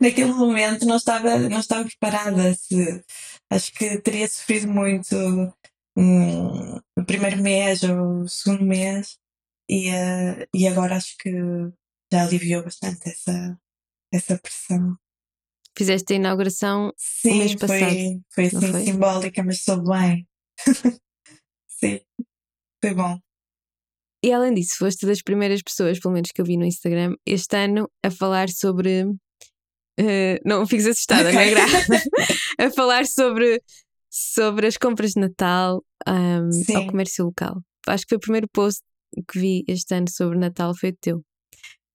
naquele 0.00 0.32
momento 0.32 0.86
não 0.86 0.96
estava, 0.96 1.36
não 1.38 1.60
estava 1.60 1.84
preparada. 1.84 2.54
Se, 2.54 3.04
acho 3.52 3.72
que 3.72 4.00
teria 4.00 4.26
sofrido 4.26 4.68
muito 4.68 5.14
um, 5.96 6.76
o 6.98 7.04
primeiro 7.06 7.42
mês 7.42 7.82
ou 7.82 8.22
o 8.22 8.28
segundo 8.28 8.64
mês 8.64 9.18
e, 9.68 9.90
uh, 9.90 10.46
e 10.54 10.66
agora 10.66 10.96
acho 10.96 11.16
que 11.18 11.30
já 12.12 12.22
aliviou 12.24 12.64
bastante 12.64 13.08
essa, 13.08 13.58
essa 14.12 14.38
pressão. 14.38 14.96
Fizeste 15.76 16.12
a 16.12 16.16
inauguração 16.16 16.92
Sim, 16.96 17.38
mês 17.38 17.54
passado. 17.54 17.94
Foi, 17.94 18.22
foi 18.34 18.46
assim 18.46 18.72
foi? 18.72 18.84
simbólica, 18.84 19.42
mas 19.42 19.62
soube 19.62 19.88
bem. 19.88 20.28
Sim, 21.68 22.00
foi 22.82 22.94
bom. 22.94 23.18
E 24.24 24.32
além 24.32 24.54
disso, 24.54 24.78
foste 24.78 25.04
das 25.04 25.20
primeiras 25.20 25.62
pessoas, 25.62 25.98
pelo 25.98 26.14
menos 26.14 26.30
que 26.30 26.40
eu 26.40 26.44
vi 26.44 26.56
no 26.56 26.64
Instagram, 26.64 27.16
este 27.26 27.56
ano, 27.56 27.90
a 28.04 28.10
falar 28.10 28.48
sobre. 28.50 29.06
Uh, 30.00 30.38
não 30.44 30.66
fiques 30.66 30.86
assustada, 30.86 31.28
okay. 31.28 31.34
não 31.34 31.40
é 31.40 31.50
grave? 31.50 31.76
a 32.58 32.70
falar 32.70 33.06
sobre, 33.06 33.62
sobre 34.10 34.66
as 34.66 34.76
compras 34.76 35.12
de 35.12 35.20
Natal 35.20 35.84
um, 36.08 36.76
ao 36.76 36.86
comércio 36.86 37.24
local. 37.24 37.62
Acho 37.86 38.04
que 38.04 38.10
foi 38.10 38.16
o 38.16 38.20
primeiro 38.20 38.48
post 38.48 38.82
que 39.28 39.38
vi 39.38 39.64
este 39.68 39.94
ano 39.94 40.08
sobre 40.10 40.38
Natal, 40.38 40.74
foi 40.74 40.90
o 40.90 40.96
teu. 41.00 41.24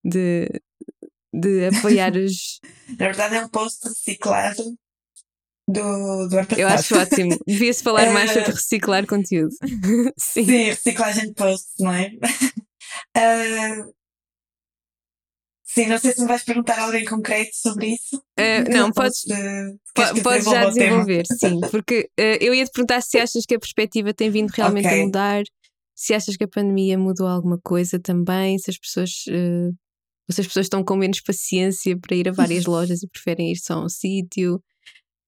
De, 0.04 0.48
de 1.34 1.68
apoiar 1.68 2.14
os. 2.18 2.60
Na 2.90 3.08
verdade, 3.08 3.36
é 3.36 3.46
um 3.46 3.50
post 3.50 3.88
reciclado 3.88 4.64
do, 5.68 6.28
do 6.28 6.38
ano 6.38 6.48
passado. 6.48 6.60
Eu 6.60 6.68
acho 6.68 6.96
ótimo. 6.96 7.38
Devia-se 7.46 7.84
falar 7.84 8.12
mais 8.14 8.32
sobre 8.32 8.52
reciclar 8.52 9.06
conteúdo. 9.06 9.54
Sim. 10.18 10.46
Sim, 10.46 10.64
reciclagem 10.66 11.28
de 11.28 11.34
posts, 11.34 11.74
não 11.80 11.94
é? 11.94 12.12
Uh, 13.18 13.94
sim, 15.84 15.88
não 15.88 15.98
sei 15.98 16.12
se 16.14 16.22
me 16.22 16.28
vais 16.28 16.44
perguntar 16.44 16.80
alguém 16.80 17.06
concreto 17.06 17.52
sobre 17.54 17.88
isso. 17.88 18.18
Uh, 18.18 18.72
não, 18.72 18.92
podes, 18.92 19.22
de, 19.26 20.22
podes 20.22 20.46
já 20.46 20.66
desenvolver, 20.66 21.24
sim, 21.40 21.60
porque 21.72 22.10
uh, 22.20 22.38
eu 22.42 22.54
ia 22.54 22.66
te 22.66 22.72
perguntar 22.72 23.02
se 23.02 23.18
achas 23.18 23.46
que 23.46 23.56
a 23.56 23.60
perspectiva 23.60 24.14
tem 24.14 24.30
vindo 24.30 24.50
realmente 24.50 24.88
okay. 24.88 25.02
a 25.02 25.06
mudar, 25.06 25.44
se 25.96 26.14
achas 26.14 26.36
que 26.36 26.44
a 26.44 26.48
pandemia 26.48 26.98
mudou 26.98 27.28
alguma 27.28 27.60
coisa 27.64 28.00
também, 28.00 28.58
se 28.60 28.70
as 28.70 28.78
pessoas 28.78 29.12
uh, 29.30 29.74
se 30.34 30.42
as 30.42 30.48
pessoas 30.48 30.66
estão 30.66 30.84
com 30.84 30.96
menos 30.96 31.22
paciência 31.22 31.98
para 31.98 32.16
ir 32.16 32.28
a 32.28 32.32
várias 32.32 32.66
lojas 32.68 33.02
e 33.02 33.08
preferem 33.08 33.52
ir 33.52 33.58
só 33.58 33.76
a 33.76 33.86
um 33.86 33.90
sítio. 33.90 34.62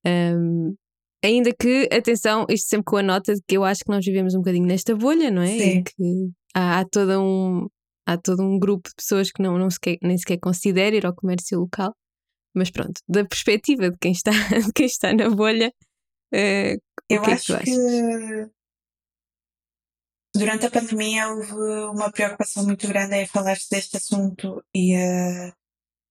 Um, 0.05 0.75
ainda 1.23 1.51
que, 1.53 1.89
atenção, 1.91 2.45
isto 2.49 2.67
sempre 2.67 2.85
com 2.85 2.97
a 2.97 3.03
nota 3.03 3.33
de 3.33 3.41
que 3.47 3.57
eu 3.57 3.63
acho 3.63 3.83
que 3.83 3.91
nós 3.91 4.05
vivemos 4.05 4.33
um 4.33 4.39
bocadinho 4.39 4.67
nesta 4.67 4.95
bolha, 4.95 5.31
não 5.31 5.41
é? 5.41 5.57
Sim. 5.57 5.83
Que 5.83 6.29
há, 6.53 6.79
há, 6.79 6.85
todo 6.85 7.21
um, 7.21 7.67
há 8.09 8.17
todo 8.17 8.41
um 8.43 8.57
grupo 8.57 8.89
de 8.89 8.95
pessoas 8.95 9.31
que 9.31 9.41
não, 9.41 9.57
não 9.57 9.69
sequer, 9.69 9.97
nem 10.01 10.17
sequer 10.17 10.39
considera 10.39 10.95
ir 10.95 11.05
ao 11.05 11.15
comércio 11.15 11.59
local. 11.59 11.95
Mas 12.55 12.71
pronto, 12.71 12.99
da 13.07 13.23
perspectiva 13.23 13.91
de 13.91 13.97
quem 13.99 14.11
está, 14.11 14.31
de 14.65 14.73
quem 14.73 14.87
está 14.87 15.13
na 15.13 15.29
bolha, 15.29 15.71
uh, 16.33 16.81
eu 17.07 17.21
o 17.21 17.23
que 17.23 17.31
acho 17.31 17.53
é 17.53 17.59
que 17.59 17.65
tu 17.65 17.71
achas? 17.71 17.77
Que 17.77 18.59
Durante 20.35 20.65
a 20.67 20.71
pandemia 20.71 21.27
houve 21.29 21.51
uma 21.91 22.11
preocupação 22.11 22.63
muito 22.63 22.87
grande 22.87 23.15
em 23.15 23.25
falar-se 23.25 23.69
deste 23.69 23.97
assunto 23.97 24.63
e, 24.73 24.95
uh, 24.95 25.51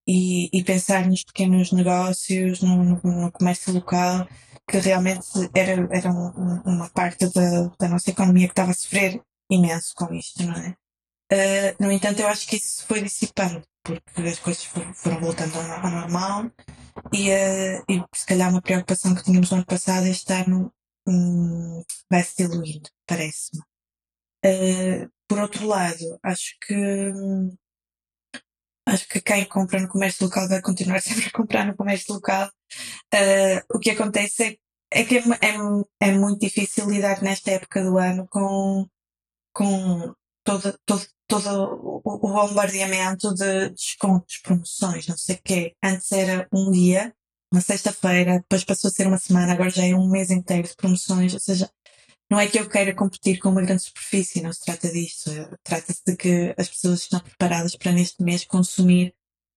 e, 0.07 0.51
e, 0.53 0.65
pensar 0.65 1.07
nos 1.07 1.23
pequenos 1.23 1.73
negócios, 1.73 2.61
no, 2.61 2.83
no, 2.83 3.01
no, 3.03 3.33
comércio 3.33 3.73
local, 3.73 4.27
que 4.69 4.79
realmente 4.79 5.27
era, 5.55 5.89
era 5.93 6.11
um, 6.11 6.61
uma 6.67 6.91
parte 6.91 7.29
da, 7.33 7.69
da 7.79 7.89
nossa 7.89 8.11
economia 8.11 8.49
que 8.49 8.53
estava 8.53 8.73
a 8.73 8.75
sofrer 8.75 9.23
imenso 9.51 9.95
com 9.95 10.13
isto, 10.13 10.43
não 10.43 10.55
é? 10.55 10.77
Uh, 11.33 11.77
no 11.79 11.93
entanto, 11.93 12.21
eu 12.21 12.29
acho 12.29 12.47
que 12.47 12.57
isso 12.57 12.87
foi 12.87 13.03
dissipando, 13.03 13.63
porque 13.83 14.03
as 14.23 14.39
coisas 14.39 14.65
foram 14.65 15.21
voltando 15.21 15.55
ao, 15.59 15.91
normal 15.91 16.51
e, 17.13 17.31
uh, 17.31 17.85
e 17.89 18.03
se 18.15 18.27
calhar 18.27 18.51
uma 18.51 18.63
preocupação 18.63 19.15
que 19.15 19.23
tínhamos 19.23 19.51
no 19.51 19.59
ano 19.59 19.67
passado 19.67 20.07
este 20.07 20.33
ano 20.33 20.73
um, 21.07 21.83
vai 22.11 22.23
se 22.23 22.37
diluindo, 22.37 22.89
parece-me. 23.07 23.63
Uh, 24.45 25.11
por 25.27 25.39
outro 25.39 25.67
lado, 25.67 26.19
acho 26.23 26.55
que 26.67 27.13
acho 28.87 29.07
que 29.09 29.21
quem 29.21 29.45
compra 29.45 29.81
no 29.81 29.89
comércio 29.89 30.25
local 30.25 30.49
vai 30.49 30.63
continuar 30.63 31.01
sempre 31.03 31.27
a 31.27 31.33
comprar 31.33 31.67
no 31.67 31.77
comércio 31.77 32.15
local. 32.15 32.49
Uh, 33.15 33.61
o 33.75 33.79
que 33.79 33.91
acontece 33.91 34.59
é, 34.93 35.01
é 35.01 35.05
que 35.05 35.19
é, 35.19 35.21
é, 35.21 36.09
é, 36.09 36.13
muito 36.13 36.41
difícil 36.41 36.89
lidar 36.89 37.23
nesta 37.23 37.51
época 37.51 37.83
do 37.83 37.99
ano 37.99 38.27
com, 38.29 38.87
com 39.53 40.15
todo, 40.45 40.79
todo, 40.87 41.07
todo 41.29 42.01
o, 42.05 42.19
bombardeamento 42.19 43.35
de 43.35 43.69
descontos, 43.71 44.39
promoções, 44.39 45.07
não 45.07 45.17
sei 45.17 45.37
o 45.37 45.41
quê. 45.45 45.77
Antes 45.85 46.11
era 46.11 46.49
um 46.53 46.71
dia, 46.71 47.15
uma 47.53 47.61
sexta-feira, 47.61 48.39
depois 48.41 48.65
passou 48.65 48.89
a 48.89 48.91
ser 48.91 49.07
uma 49.07 49.19
semana, 49.19 49.53
agora 49.53 49.71
já 49.71 49.85
é 49.85 49.95
um 49.95 50.09
mês 50.11 50.31
inteiro 50.31 50.67
de 50.67 50.75
promoções, 50.75 51.35
ou 51.35 51.41
seja, 51.41 51.71
não 52.31 52.41
é 52.41 52.47
que 52.47 52.59
eu 52.59 52.69
queira 52.69 52.95
competir 52.95 53.39
com 53.39 53.51
uma 53.51 53.63
grande 53.63 53.83
superfície, 53.83 54.43
não 54.43 54.53
se 54.53 54.61
trata 54.61 54.91
disso. 54.91 55.31
Trata-se 55.63 56.03
de 56.07 56.17
que 56.17 56.55
as 56.59 56.69
pessoas 56.69 57.01
estão 57.03 57.21
preparadas 57.21 57.75
para 57.77 57.93
neste 57.93 58.23
mês 58.23 58.45
consumir 58.45 59.15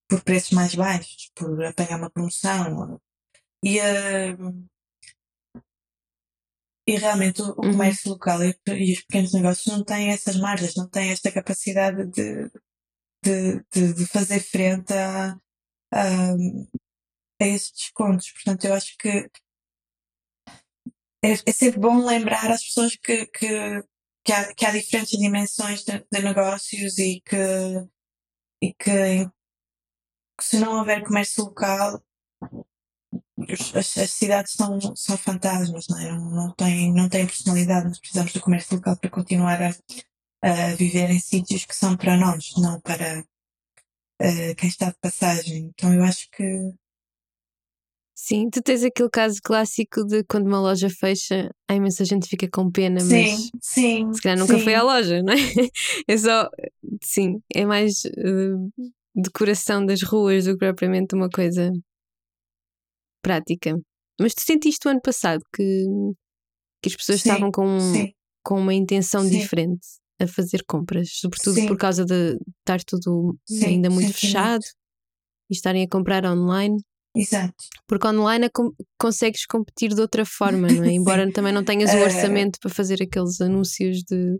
por 0.08 0.22
preços 0.22 0.52
mais 0.52 0.76
baixos, 0.76 1.32
por 1.36 1.64
apanhar 1.66 1.98
uma 1.98 2.10
promoção. 2.10 3.00
E, 3.64 3.80
uh, 3.80 4.66
e 6.92 6.98
realmente 6.98 7.42
o, 7.42 7.48
uhum. 7.48 7.72
comércio 7.72 8.12
local 8.12 8.44
e, 8.44 8.54
e, 8.68 8.94
os 8.94 9.02
pequenos 9.02 9.34
negócios 9.34 9.66
não 9.66 9.84
têm 9.84 10.10
essas 10.10 10.36
margens, 10.38 10.76
não 10.76 10.90
têm 10.90 11.12
esta 11.12 11.32
capacidade 11.32 12.06
de, 12.08 12.52
de, 13.24 13.64
de, 13.72 13.94
de 13.94 14.06
fazer 14.08 14.42
frente 14.42 14.94
a, 14.94 15.38
a, 15.94 16.34
a 17.42 17.46
esses 17.48 17.72
descontos. 17.72 18.32
Portanto, 18.32 18.66
eu 18.66 18.74
acho 18.74 18.98
que 18.98 19.30
é, 21.24 21.32
é 21.46 21.52
sempre 21.54 21.80
bom 21.80 22.06
lembrar 22.06 22.52
às 22.52 22.64
pessoas 22.64 22.96
que, 22.96 23.26
que, 23.28 23.84
que, 24.26 24.34
há, 24.34 24.54
que 24.54 24.66
há 24.66 24.72
diferentes 24.72 25.18
dimensões 25.18 25.84
de, 25.84 26.00
de 26.12 26.22
negócios 26.22 26.98
e 26.98 27.22
que, 27.22 27.36
e 28.62 28.74
que, 28.74 29.26
que 30.38 30.44
se 30.44 30.60
não 30.60 30.80
houver 30.80 31.04
comércio 31.04 31.46
local, 31.46 32.04
as, 33.50 33.98
as, 33.98 34.12
cidades 34.12 34.54
são, 34.54 34.80
são 34.96 35.18
fantasmas, 35.18 35.88
não, 35.90 36.00
é? 36.00 36.12
não, 36.12 36.54
têm, 36.54 36.94
não 36.94 37.10
têm 37.10 37.26
personalidade, 37.26 37.88
nós 37.88 38.00
precisamos 38.00 38.34
do 38.34 38.42
comércio 38.42 38.76
local 38.76 38.98
para 38.98 39.10
continuar 39.10 39.62
a, 39.62 39.74
a 40.42 40.76
viver 40.76 41.10
em 41.10 41.20
sítios 41.20 41.66
que 41.66 41.76
são 41.76 41.96
para 41.96 42.18
nós, 42.18 42.52
não 42.58 42.80
para 42.82 43.24
uh, 44.22 44.56
quem 44.58 44.70
está 44.70 44.90
de 44.90 44.98
passagem. 45.00 45.72
Então 45.74 45.94
eu 45.94 46.04
acho 46.04 46.30
que. 46.32 46.72
Sim, 48.14 48.50
tu 48.52 48.62
tens 48.62 48.84
aquele 48.84 49.10
caso 49.10 49.40
clássico 49.44 50.06
de 50.06 50.24
quando 50.26 50.46
uma 50.46 50.62
loja 50.62 50.90
fecha, 50.90 51.50
a 51.68 51.74
imensa 51.74 52.06
gente 52.06 52.28
fica 52.28 52.48
com 52.48 52.70
pena, 52.70 53.00
sim, 53.00 53.32
mas 53.32 53.52
sim, 53.62 54.14
se 54.14 54.22
calhar 54.22 54.38
nunca 54.38 54.58
sim. 54.58 54.64
foi 54.64 54.76
à 54.76 54.84
loja, 54.84 55.24
não 55.24 55.34
é? 55.34 55.38
É 56.08 56.18
só, 56.18 56.48
sim, 57.04 57.42
é 57.54 57.66
mais 57.66 58.06
uh, 58.06 58.72
decoração 59.16 59.84
das 59.84 60.04
ruas 60.04 60.46
do 60.46 60.52
que 60.54 60.60
propriamente 60.60 61.16
uma 61.16 61.30
coisa 61.30 61.72
prática. 63.22 63.78
Mas 64.20 64.34
tu 64.34 64.42
sentiste 64.42 64.88
o 64.88 64.92
ano 64.92 65.02
passado 65.02 65.42
que, 65.56 65.86
que 66.82 66.90
as 66.90 66.96
pessoas 66.96 67.22
sim, 67.22 67.30
estavam 67.30 67.52
com, 67.52 67.80
sim. 67.80 68.12
com 68.44 68.60
uma 68.60 68.74
intenção 68.74 69.24
Sim. 69.24 69.30
diferente 69.30 69.86
a 70.20 70.28
fazer 70.28 70.64
compras, 70.68 71.10
sobretudo 71.14 71.66
por 71.68 71.78
causa 71.78 72.06
de 72.06 72.38
estar 72.60 72.84
tudo 72.86 73.36
ainda 73.66 73.90
muito 73.90 74.14
fechado 74.14 74.64
e 75.50 75.54
estarem 75.56 75.84
a 75.84 75.90
comprar 75.90 76.24
online, 76.26 76.78
Exato. 77.16 77.56
porque 77.88 78.06
online 78.08 78.46
a 78.46 78.50
com- 78.54 78.72
consegues 79.00 79.46
competir 79.48 79.94
de 79.96 80.00
outra 80.02 80.24
forma, 80.26 80.68
não 80.68 80.84
é? 80.84 80.92
Embora 80.94 81.32
também 81.32 81.52
não 81.52 81.64
tenhas 81.64 81.92
o 81.92 81.98
Eh, 81.98 82.04
orçamento 82.04 82.60
para 82.62 82.70
fazer 82.70 83.02
aqueles 83.02 83.42
anúncios 83.42 84.04
de, 84.04 84.40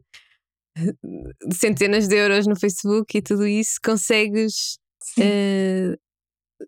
de 1.50 1.56
centenas 1.56 2.08
de 2.08 2.16
euros 2.16 2.46
no 2.46 2.56
Facebook 2.60 3.18
e 3.18 3.22
tudo 3.22 3.48
isso, 3.48 3.80
consegues 3.84 4.78
Sim. 5.04 5.24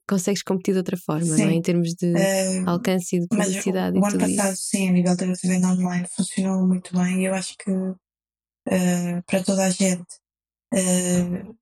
Consegues 0.07 0.43
competir 0.43 0.73
de 0.73 0.79
outra 0.79 0.97
forma, 0.97 1.37
não 1.37 1.47
é? 1.47 1.53
Em 1.53 1.61
termos 1.61 1.93
de 1.93 2.07
Eh, 2.17 2.59
alcance 2.65 3.15
e 3.15 3.19
de 3.21 3.27
mas 3.27 3.47
publicidade 3.47 3.97
o, 3.97 4.01
o 4.01 4.05
e 4.05 4.07
ano 4.09 4.19
passado, 4.19 4.53
isso. 4.53 4.63
sim, 4.63 4.89
a 4.89 4.91
nível 4.91 5.15
da 5.15 5.25
venda 5.43 5.67
online 5.69 6.07
funcionou 6.07 6.67
muito 6.67 6.93
bem 6.95 7.21
e 7.21 7.25
eu 7.25 7.33
acho 7.33 7.55
que 7.57 7.71
eh, 8.67 9.21
para 9.27 9.43
toda 9.43 9.65
a 9.65 9.69
gente. 9.69 10.05
eh, 10.73 11.53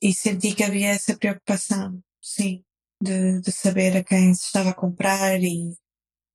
e 0.00 0.12
senti 0.14 0.54
que 0.54 0.62
havia 0.64 0.88
essa 0.88 1.16
preocupação, 1.16 2.02
sim, 2.20 2.62
de, 3.02 3.40
de 3.40 3.52
saber 3.52 3.96
a 3.96 4.04
quem 4.04 4.34
se 4.34 4.46
estava 4.46 4.70
a 4.70 4.74
comprar 4.74 5.40
e, 5.42 5.72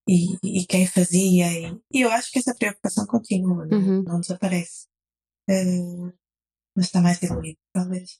e, 0.07 0.61
e 0.61 0.65
quem 0.65 0.85
fazia. 0.87 1.47
E, 1.51 1.79
e 1.93 2.01
eu 2.01 2.11
acho 2.11 2.31
que 2.31 2.39
essa 2.39 2.55
preocupação 2.55 3.05
continua, 3.07 3.65
não, 3.65 3.77
Uhum. 3.79 4.03
não 4.03 4.19
desaparece. 4.19 4.87
Eh, 5.49 6.13
mas 6.75 6.85
está 6.87 7.01
mais 7.01 7.19
diluído, 7.19 7.59
talvez. 7.73 8.19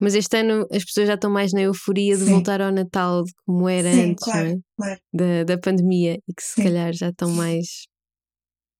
Mas 0.00 0.14
este 0.14 0.36
ano 0.38 0.66
as 0.72 0.84
pessoas 0.84 1.06
já 1.08 1.14
estão 1.14 1.30
mais 1.30 1.52
na 1.52 1.60
euforia 1.62 2.16
de 2.16 2.24
Sim. 2.24 2.30
voltar 2.30 2.60
ao 2.62 2.72
Natal 2.72 3.22
de 3.22 3.32
como 3.44 3.68
era 3.68 3.92
Sim, 3.92 4.10
antes, 4.10 4.24
claro, 4.24 4.48
é? 4.48 4.56
claro. 4.76 5.00
Da, 5.12 5.44
da 5.44 5.58
pandemia 5.58 6.14
e 6.26 6.34
que 6.34 6.42
se 6.42 6.54
Sim. 6.54 6.62
calhar 6.62 6.92
já 6.92 7.10
estão 7.10 7.30
mais. 7.30 7.86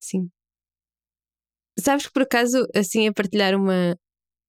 Sim. 0.01 0.29
Sabes 1.79 2.07
que 2.07 2.13
por 2.13 2.23
acaso, 2.23 2.65
assim, 2.75 3.07
a 3.07 3.13
partilhar 3.13 3.55
uma 3.55 3.93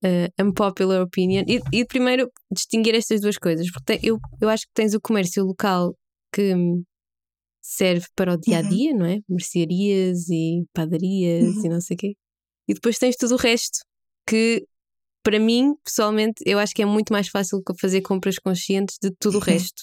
uh, 0.05 0.43
unpopular 0.45 1.03
opinion 1.03 1.45
e, 1.47 1.61
e 1.73 1.85
primeiro 1.85 2.31
distinguir 2.51 2.95
estas 2.95 3.21
duas 3.21 3.39
coisas, 3.39 3.71
porque 3.71 3.99
tem- 3.99 4.01
eu, 4.03 4.19
eu 4.41 4.49
acho 4.49 4.65
que 4.67 4.73
tens 4.75 4.95
o 4.95 5.01
comércio 5.01 5.45
local 5.45 5.95
que 6.33 6.55
hum, 6.55 6.83
serve 7.63 8.07
para 8.17 8.35
o 8.35 8.37
dia 8.37 8.59
a 8.59 8.63
Uhum. 8.63 8.69
dia, 8.69 8.95
não 8.95 9.07
é? 9.07 9.21
Mercearias 9.29 10.29
e 10.31 10.65
padarias 10.73 11.55
e 11.57 11.69
Uhum. 11.69 11.75
não 11.75 11.81
sei 11.81 11.95
o 11.95 11.99
quê. 11.99 12.15
E 12.69 12.75
depois 12.75 12.99
tens 12.99 13.17
tudo 13.17 13.35
o 13.35 13.39
resto 13.39 13.79
que 14.27 14.65
para 15.23 15.39
mim, 15.39 15.75
pessoalmente, 15.85 16.43
eu 16.47 16.59
acho 16.59 16.75
que 16.75 16.83
é 16.83 16.87
muito 16.87 17.13
mais 17.13 17.29
fácil 17.29 17.63
fazer 17.81 18.01
compras 18.03 18.39
conscientes 18.39 18.97
de 19.01 19.11
tudo 19.19 19.35
o 19.37 19.39
Uhum. 19.39 19.45
resto. 19.45 19.83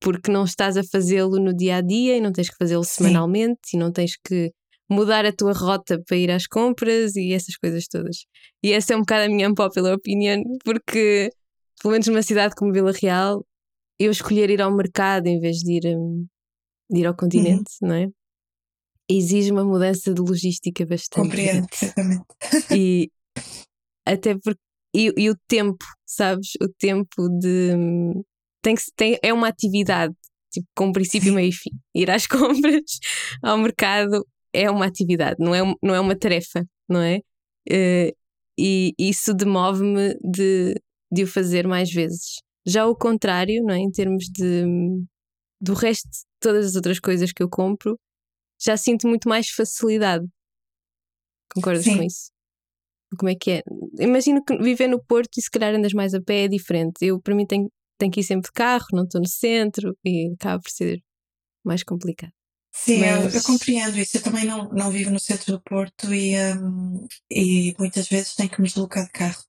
Porque 0.00 0.30
não 0.30 0.44
estás 0.44 0.76
a 0.76 0.82
fazê-lo 0.84 1.38
no 1.40 1.54
dia 1.54 1.76
a 1.76 1.80
dia 1.80 2.16
e 2.16 2.20
não 2.20 2.32
tens 2.32 2.48
que 2.50 2.56
fazê-lo 2.58 2.84
semanalmente 2.84 3.60
e 3.74 3.76
não 3.78 3.90
tens 3.92 4.12
que 4.24 4.52
mudar 4.88 5.24
a 5.26 5.32
tua 5.32 5.52
rota 5.52 6.00
para 6.06 6.16
ir 6.16 6.30
às 6.30 6.46
compras 6.46 7.16
e 7.16 7.32
essas 7.32 7.56
coisas 7.56 7.86
todas. 7.88 8.24
E 8.62 8.72
essa 8.72 8.92
é 8.92 8.96
um 8.96 9.00
bocado 9.00 9.24
a 9.24 9.28
minha 9.28 9.48
unpopular 9.48 9.94
opinion, 9.94 10.42
porque, 10.64 11.30
pelo 11.82 11.92
menos 11.92 12.06
numa 12.06 12.22
cidade 12.22 12.54
como 12.54 12.72
Vila 12.72 12.92
Real, 12.92 13.44
eu 13.98 14.10
escolher 14.12 14.50
ir 14.50 14.60
ao 14.60 14.70
mercado 14.74 15.26
em 15.26 15.40
vez 15.40 15.56
de 15.58 15.72
ir, 15.78 15.96
hum, 15.96 16.26
de 16.90 17.00
ir 17.00 17.06
ao 17.06 17.16
continente, 17.16 17.72
não 17.82 17.94
é? 17.94 18.06
Exige 19.08 19.50
uma 19.50 19.64
mudança 19.64 20.12
de 20.12 20.20
logística 20.20 20.84
bastante 20.84 21.22
Compreendo 21.24 21.66
perfeitamente. 21.68 22.24
e 22.72 23.10
até 24.06 24.34
porque 24.38 24.60
e, 24.94 25.12
e 25.16 25.30
o 25.30 25.36
tempo, 25.46 25.84
sabes? 26.06 26.52
O 26.62 26.68
tempo 26.78 27.28
de 27.38 27.72
tem 28.62 28.74
que 28.74 28.82
tem, 28.96 29.18
é 29.22 29.32
uma 29.32 29.48
atividade 29.48 30.14
tipo, 30.50 30.66
com 30.74 30.92
princípio, 30.92 31.32
meio 31.34 31.50
e 31.50 31.52
fim. 31.52 31.70
Ir 31.94 32.10
às 32.10 32.26
compras 32.26 32.98
ao 33.42 33.58
mercado 33.58 34.26
é 34.52 34.70
uma 34.70 34.86
atividade, 34.86 35.36
não 35.38 35.54
é, 35.54 35.60
não 35.82 35.94
é 35.94 36.00
uma 36.00 36.16
tarefa, 36.16 36.64
não 36.88 37.00
é? 37.02 37.20
Eh, 37.70 38.14
e 38.58 38.94
isso 38.98 39.34
demove-me 39.34 40.14
de, 40.24 40.74
de 41.12 41.24
o 41.24 41.26
fazer 41.26 41.66
mais 41.66 41.92
vezes. 41.92 42.40
Já 42.66 42.86
o 42.86 42.96
contrário, 42.96 43.62
não 43.62 43.74
é? 43.74 43.78
Em 43.78 43.90
termos 43.90 44.24
de 44.26 44.64
do 45.60 45.74
resto 45.74 46.08
de 46.08 46.18
todas 46.40 46.66
as 46.66 46.74
outras 46.74 46.98
coisas 47.00 47.32
que 47.32 47.42
eu 47.42 47.48
compro, 47.48 47.98
já 48.60 48.76
sinto 48.76 49.08
muito 49.08 49.28
mais 49.28 49.50
facilidade. 49.50 50.26
Concordas 51.54 51.84
Sim. 51.84 51.96
com 51.98 52.02
isso? 52.02 52.30
Como 53.18 53.30
é 53.30 53.34
que 53.34 53.50
é? 53.52 53.62
Imagino 54.00 54.44
que 54.44 54.56
viver 54.58 54.88
no 54.88 55.02
Porto 55.02 55.38
e 55.38 55.42
se 55.42 55.50
calhar 55.50 55.74
andas 55.74 55.92
mais 55.92 56.14
a 56.14 56.20
pé 56.20 56.44
é 56.44 56.48
diferente. 56.48 57.04
Eu, 57.04 57.20
para 57.20 57.34
mim, 57.34 57.46
tenho, 57.46 57.70
tenho 57.98 58.10
que 58.12 58.20
ir 58.20 58.24
sempre 58.24 58.48
de 58.48 58.52
carro, 58.52 58.86
não 58.92 59.04
estou 59.04 59.20
no 59.20 59.28
centro 59.28 59.96
e 60.04 60.32
acaba 60.34 60.60
por 60.60 60.70
ser 60.70 61.00
mais 61.64 61.82
complicado. 61.82 62.32
Sim, 62.72 63.00
eu- 63.04 63.16
eu, 63.16 63.22
Mas- 63.24 63.42
compreendo 63.46 63.98
isso. 63.98 64.18
Eu 64.18 64.22
também 64.22 64.44
não, 64.44 64.68
não 64.70 64.90
vivo 64.90 65.10
no 65.10 65.18
centro 65.20 65.52
do 65.52 65.62
Porto 65.62 66.12
e, 66.12 66.34
hum, 66.54 67.06
e 67.30 67.74
muitas 67.78 68.08
vezes 68.08 68.34
tenho 68.34 68.50
que 68.50 68.60
me 68.60 68.68
deslocar 68.68 69.04
de 69.06 69.12
carro. 69.12 69.42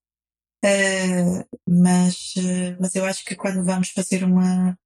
Eh, 0.64 1.46
mas, 1.68 2.34
eh, 2.38 2.78
mas 2.80 2.96
eu 2.96 3.06
acho 3.06 3.24
que 3.26 3.36
quando 3.36 3.64
vamos 3.64 3.90
fazer 3.90 4.24
uma, 4.24 4.78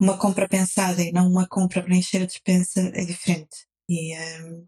uma 0.00 0.18
compra 0.18 0.48
pensada 0.48 1.02
e 1.02 1.12
não 1.12 1.28
uma 1.28 1.46
compra 1.48 1.82
para 1.82 1.94
encher 1.96 2.22
a 2.22 2.26
despensa 2.26 2.80
é 2.94 3.04
diferente. 3.04 3.66
E, 3.88 4.16
hum, 4.16 4.66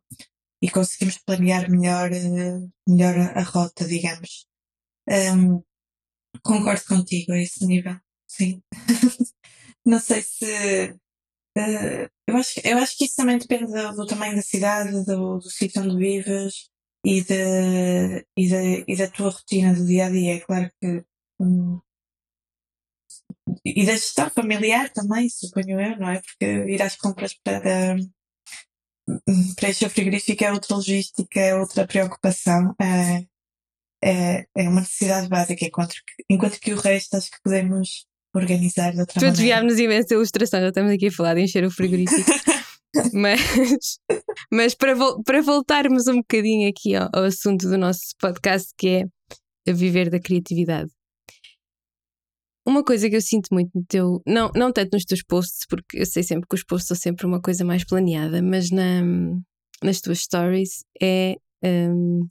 e 0.62 0.70
conseguimos 0.70 1.18
planear 1.18 1.70
melhor, 1.70 2.12
eh, 2.12 2.60
melhor 2.88 3.16
a, 3.36 3.42
rota, 3.42 3.86
digamos. 3.86 4.46
Hum, 5.08 5.62
concordo 6.44 6.84
contigo 6.86 7.32
a 7.32 7.38
esse 7.40 7.66
nível, 7.66 7.96
sim. 8.28 8.62
não 9.86 10.00
sei 10.00 10.22
se. 10.22 10.46
eh, 11.56 12.08
eu, 12.26 12.36
acho, 12.36 12.60
eu 12.64 12.78
acho 12.78 12.96
que 12.96 13.04
isso 13.04 13.16
também 13.16 13.38
depende 13.38 13.66
do, 13.72 13.92
do 13.94 14.06
tamanho 14.06 14.36
da 14.36 14.42
cidade, 14.42 15.04
do, 15.04 15.38
do 15.38 15.50
sítio 15.50 15.82
onde 15.82 15.96
vives 15.96 16.68
e, 17.04 17.22
de, 17.22 18.26
e, 18.36 18.48
de, 18.48 18.84
e 18.88 18.96
da 18.96 19.08
tua 19.10 19.30
rotina 19.30 19.74
do 19.74 19.86
dia 19.86 20.06
a 20.06 20.10
dia. 20.10 20.36
É 20.36 20.40
claro 20.40 20.70
que. 20.80 21.04
hum, 21.40 21.80
e 23.64 23.84
da 23.86 23.92
gestão 23.92 24.30
familiar 24.30 24.90
também, 24.90 25.28
suponho 25.28 25.80
eu, 25.80 25.98
não 25.98 26.08
é? 26.10 26.20
Porque 26.20 26.44
ir 26.74 26.82
às 26.82 26.96
compras 26.96 27.34
para, 27.34 27.96
hum, 29.28 29.54
para 29.54 29.70
encher 29.70 29.86
o 29.86 29.90
frigorífico 29.90 30.44
é 30.44 30.52
outra 30.52 30.76
logística, 30.76 31.40
é 31.40 31.54
outra 31.54 31.86
preocupação. 31.86 32.74
É, 32.80 33.24
é, 34.04 34.46
é 34.56 34.68
uma 34.68 34.80
necessidade 34.80 35.28
básica, 35.28 35.64
enquanto 35.64 35.92
que, 35.92 36.24
enquanto 36.28 36.58
que 36.58 36.72
o 36.72 36.78
resto 36.78 37.16
acho 37.16 37.30
que 37.30 37.38
podemos 37.42 38.06
organizar 38.34 38.92
de 38.92 39.00
outra 39.00 39.14
Tu 39.14 39.16
maneira. 39.16 39.36
desviámos 39.36 39.78
imenso 39.78 40.08
a 40.12 40.16
ilustração, 40.16 40.60
já 40.60 40.68
estamos 40.68 40.92
aqui 40.92 41.08
a 41.08 41.12
falar 41.12 41.34
de 41.34 41.42
encher 41.42 41.64
o 41.64 41.70
frigorífico. 41.70 42.30
mas, 43.12 43.40
mas 44.50 44.74
para, 44.74 44.94
para 45.24 45.42
voltarmos 45.42 46.06
um 46.08 46.16
bocadinho 46.16 46.68
aqui 46.68 46.94
ao, 46.94 47.08
ao 47.14 47.24
assunto 47.24 47.68
do 47.68 47.78
nosso 47.78 48.14
podcast, 48.20 48.72
que 48.76 48.88
é 48.88 49.70
a 49.70 49.72
viver 49.72 50.10
da 50.10 50.18
criatividade. 50.18 50.90
Uma 52.66 52.84
coisa 52.84 53.10
que 53.10 53.16
eu 53.16 53.20
sinto 53.20 53.48
muito 53.50 53.70
no 53.74 53.84
teu, 53.84 54.22
não, 54.26 54.50
não 54.54 54.72
tanto 54.72 54.94
nos 54.94 55.04
teus 55.04 55.22
posts, 55.22 55.66
porque 55.68 55.98
eu 55.98 56.06
sei 56.06 56.22
sempre 56.22 56.46
que 56.48 56.54
os 56.54 56.64
posts 56.64 56.88
são 56.88 56.96
sempre 56.96 57.26
uma 57.26 57.40
coisa 57.40 57.64
mais 57.64 57.84
planeada, 57.84 58.40
mas 58.40 58.70
na, 58.70 59.02
nas 59.82 60.00
tuas 60.00 60.20
stories 60.20 60.84
é. 61.00 61.36
Um, 61.64 62.26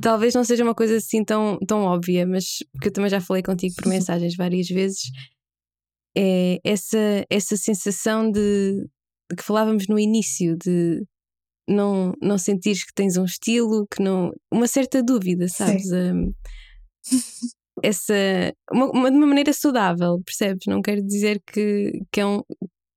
talvez 0.00 0.34
não 0.34 0.44
seja 0.44 0.64
uma 0.64 0.74
coisa 0.74 0.96
assim 0.96 1.24
tão, 1.24 1.58
tão 1.66 1.82
óbvia, 1.82 2.26
mas 2.26 2.58
porque 2.72 2.88
eu 2.88 2.92
também 2.92 3.10
já 3.10 3.20
falei 3.20 3.42
contigo 3.42 3.74
por 3.76 3.88
mensagens 3.88 4.36
várias 4.36 4.68
vezes, 4.68 5.10
é 6.16 6.58
essa, 6.64 7.24
essa 7.30 7.56
sensação 7.56 8.30
de, 8.30 8.86
de 9.30 9.36
que 9.36 9.42
falávamos 9.42 9.86
no 9.88 9.98
início, 9.98 10.56
de 10.56 11.04
não, 11.68 12.12
não 12.20 12.38
sentires 12.38 12.84
que 12.84 12.94
tens 12.94 13.16
um 13.16 13.24
estilo, 13.24 13.86
que 13.88 14.02
não. 14.02 14.32
uma 14.52 14.66
certa 14.66 15.02
dúvida, 15.02 15.48
sabes? 15.48 15.90
Um, 15.92 16.32
essa. 17.82 18.14
Uma, 18.72 18.90
uma, 18.90 19.10
de 19.10 19.16
uma 19.16 19.26
maneira 19.26 19.52
saudável, 19.52 20.20
percebes? 20.24 20.66
Não 20.66 20.82
quero 20.82 21.02
dizer 21.04 21.40
que, 21.46 22.02
que 22.12 22.20
é 22.20 22.26
um. 22.26 22.42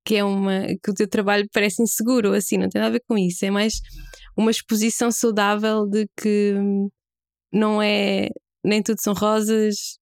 Que, 0.04 0.16
é 0.16 0.24
uma, 0.24 0.66
que 0.82 0.90
o 0.90 0.94
teu 0.94 1.08
trabalho 1.08 1.46
parece 1.52 1.80
inseguro 1.80 2.30
ou 2.30 2.34
assim, 2.34 2.58
não 2.58 2.68
tem 2.68 2.80
nada 2.80 2.88
a 2.90 2.92
ver 2.98 3.04
com 3.08 3.16
isso. 3.16 3.44
É 3.44 3.50
mais 3.50 3.74
uma 4.36 4.50
exposição 4.50 5.12
saudável 5.12 5.86
de 5.86 6.08
que 6.20 6.54
não 7.52 7.80
é 7.80 8.28
nem 8.64 8.82
tudo 8.82 9.00
são 9.00 9.14
rosas, 9.14 9.98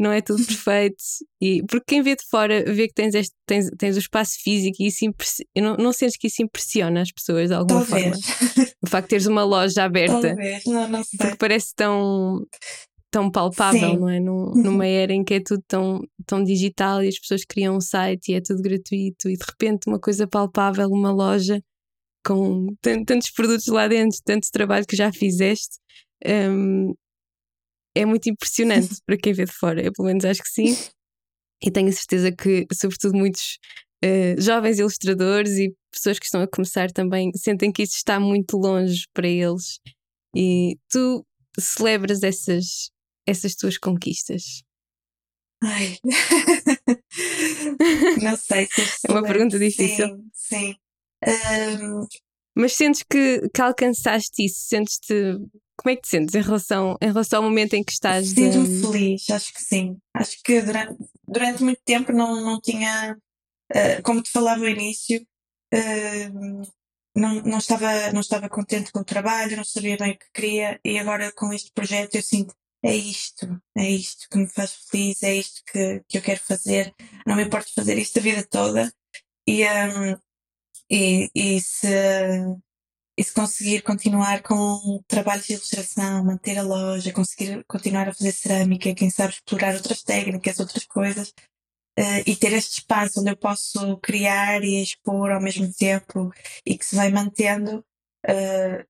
não 0.00 0.10
é 0.10 0.20
tudo 0.20 0.44
perfeito. 0.46 0.96
E, 1.40 1.62
porque 1.68 1.84
quem 1.86 2.02
vê 2.02 2.16
de 2.16 2.24
fora 2.28 2.64
vê 2.64 2.88
que 2.88 2.94
tens, 2.94 3.14
este, 3.14 3.34
tens, 3.46 3.70
tens 3.78 3.96
o 3.96 4.00
espaço 4.00 4.38
físico 4.42 4.76
e 4.80 4.86
isso 4.86 5.04
não, 5.56 5.76
não 5.76 5.92
sentes 5.92 6.16
que 6.16 6.26
isso 6.26 6.42
impressiona 6.42 7.02
as 7.02 7.12
pessoas 7.12 7.48
de 7.48 7.54
alguma 7.54 7.84
Talvez. 7.84 8.20
forma. 8.24 8.66
O 8.82 8.88
facto 8.88 9.06
de 9.06 9.10
teres 9.10 9.26
uma 9.26 9.44
loja 9.44 9.84
aberta. 9.84 10.20
Talvez, 10.28 10.64
não, 10.64 10.88
não 10.88 11.04
sei. 11.04 11.18
Porque 11.18 11.36
parece 11.36 11.74
tão, 11.74 12.44
tão 13.10 13.30
palpável, 13.30 13.90
Sim. 13.90 13.96
não 13.98 14.08
é? 14.08 14.20
Num, 14.20 14.32
uhum. 14.32 14.62
numa 14.62 14.86
era 14.86 15.12
em 15.12 15.24
que 15.24 15.34
é 15.34 15.40
tudo 15.40 15.62
tão, 15.66 16.00
tão 16.26 16.42
digital 16.42 17.02
e 17.02 17.08
as 17.08 17.18
pessoas 17.18 17.44
criam 17.44 17.76
um 17.76 17.80
site 17.80 18.30
e 18.30 18.34
é 18.34 18.40
tudo 18.40 18.62
gratuito 18.62 19.28
e 19.28 19.36
de 19.36 19.44
repente 19.44 19.88
uma 19.88 19.98
coisa 19.98 20.26
palpável, 20.26 20.88
uma 20.88 21.12
loja 21.12 21.62
com 22.24 22.66
tantos 22.82 23.30
produtos 23.30 23.66
lá 23.66 23.88
dentro, 23.88 24.18
tanto 24.24 24.50
trabalho 24.52 24.86
que 24.86 24.96
já 24.96 25.12
fizeste. 25.12 25.78
Um, 26.24 26.94
é 27.94 28.04
muito 28.04 28.28
impressionante 28.28 28.96
para 29.06 29.16
quem 29.16 29.32
vê 29.32 29.44
de 29.44 29.52
fora. 29.52 29.82
Eu, 29.82 29.92
pelo 29.92 30.08
menos, 30.08 30.24
acho 30.24 30.42
que 30.42 30.50
sim. 30.50 30.76
E 31.62 31.70
tenho 31.70 31.88
a 31.88 31.92
certeza 31.92 32.32
que, 32.32 32.66
sobretudo, 32.72 33.16
muitos 33.16 33.58
uh, 34.04 34.40
jovens 34.40 34.78
ilustradores 34.78 35.52
e 35.52 35.74
pessoas 35.90 36.18
que 36.18 36.24
estão 36.24 36.42
a 36.42 36.48
começar 36.48 36.90
também 36.90 37.30
sentem 37.34 37.72
que 37.72 37.82
isso 37.82 37.96
está 37.96 38.20
muito 38.20 38.56
longe 38.56 39.06
para 39.12 39.28
eles. 39.28 39.80
E 40.34 40.76
tu 40.88 41.24
celebras 41.58 42.22
essas, 42.22 42.90
essas 43.26 43.54
tuas 43.54 43.78
conquistas? 43.78 44.62
Ai. 45.62 45.98
Não 48.22 48.36
sei 48.36 48.66
se 48.66 49.08
é 49.08 49.12
uma 49.12 49.22
pergunta 49.22 49.58
difícil. 49.58 50.08
Sim, 50.32 50.32
sim. 50.32 50.74
Um... 51.82 52.06
Mas 52.56 52.74
sentes 52.74 53.04
que, 53.08 53.48
que 53.48 53.62
alcançaste 53.62 54.44
isso? 54.44 54.66
Sentes-te 54.66 55.38
como 55.80 55.92
é 55.92 55.96
que 55.96 56.02
te 56.02 56.08
sentes 56.08 56.34
em 56.34 56.42
relação, 56.42 56.98
em 57.00 57.06
relação 57.06 57.42
ao 57.42 57.48
momento 57.48 57.72
em 57.72 57.82
que 57.82 57.92
estás? 57.92 58.28
Sinto-me 58.28 58.68
de... 58.68 58.82
feliz, 58.82 59.30
acho 59.30 59.54
que 59.54 59.62
sim. 59.62 59.96
Acho 60.14 60.36
que 60.44 60.60
durante, 60.60 61.02
durante 61.26 61.62
muito 61.62 61.80
tempo 61.86 62.12
não, 62.12 62.38
não 62.44 62.60
tinha, 62.60 63.16
uh, 63.72 64.02
como 64.02 64.22
te 64.22 64.30
falava 64.30 64.60
no 64.60 64.68
início, 64.68 65.26
uh, 65.72 66.62
não, 67.16 67.42
não, 67.42 67.56
estava, 67.56 68.12
não 68.12 68.20
estava 68.20 68.50
contente 68.50 68.92
com 68.92 69.00
o 69.00 69.04
trabalho, 69.04 69.56
não 69.56 69.64
sabia 69.64 69.96
bem 69.96 70.12
o 70.12 70.18
que 70.18 70.26
queria 70.34 70.78
e 70.84 70.98
agora 70.98 71.32
com 71.32 71.50
este 71.50 71.72
projeto 71.72 72.16
eu 72.16 72.22
sinto 72.22 72.54
é 72.82 72.94
isto, 72.94 73.60
é 73.76 73.90
isto 73.90 74.28
que 74.30 74.38
me 74.38 74.48
faz 74.48 74.72
feliz, 74.88 75.22
é 75.22 75.34
isto 75.34 75.62
que, 75.70 76.02
que 76.08 76.18
eu 76.18 76.22
quero 76.22 76.40
fazer, 76.40 76.94
não 77.26 77.36
me 77.36 77.44
importa 77.44 77.70
fazer 77.74 77.98
isto 77.98 78.18
a 78.18 78.22
vida 78.22 78.46
toda. 78.48 78.92
E, 79.46 79.64
um, 79.64 80.16
e, 80.90 81.30
e 81.34 81.60
se 81.60 81.88
e 83.20 83.22
se 83.22 83.34
conseguir 83.34 83.82
continuar 83.82 84.42
com 84.42 85.02
trabalhos 85.06 85.46
de 85.46 85.52
ilustração, 85.52 86.24
manter 86.24 86.58
a 86.58 86.62
loja, 86.62 87.12
conseguir 87.12 87.62
continuar 87.66 88.08
a 88.08 88.14
fazer 88.14 88.32
cerâmica, 88.32 88.94
quem 88.94 89.10
sabe 89.10 89.34
explorar 89.34 89.74
outras 89.74 90.02
técnicas, 90.02 90.58
outras 90.58 90.86
coisas, 90.86 91.28
uh, 91.98 92.22
e 92.26 92.34
ter 92.34 92.54
este 92.54 92.78
espaço 92.78 93.20
onde 93.20 93.30
eu 93.30 93.36
posso 93.36 93.98
criar 93.98 94.64
e 94.64 94.82
expor 94.82 95.32
ao 95.32 95.42
mesmo 95.42 95.70
tempo 95.70 96.32
e 96.64 96.78
que 96.78 96.86
se 96.86 96.96
vai 96.96 97.10
mantendo, 97.10 97.84
uh, 98.26 98.89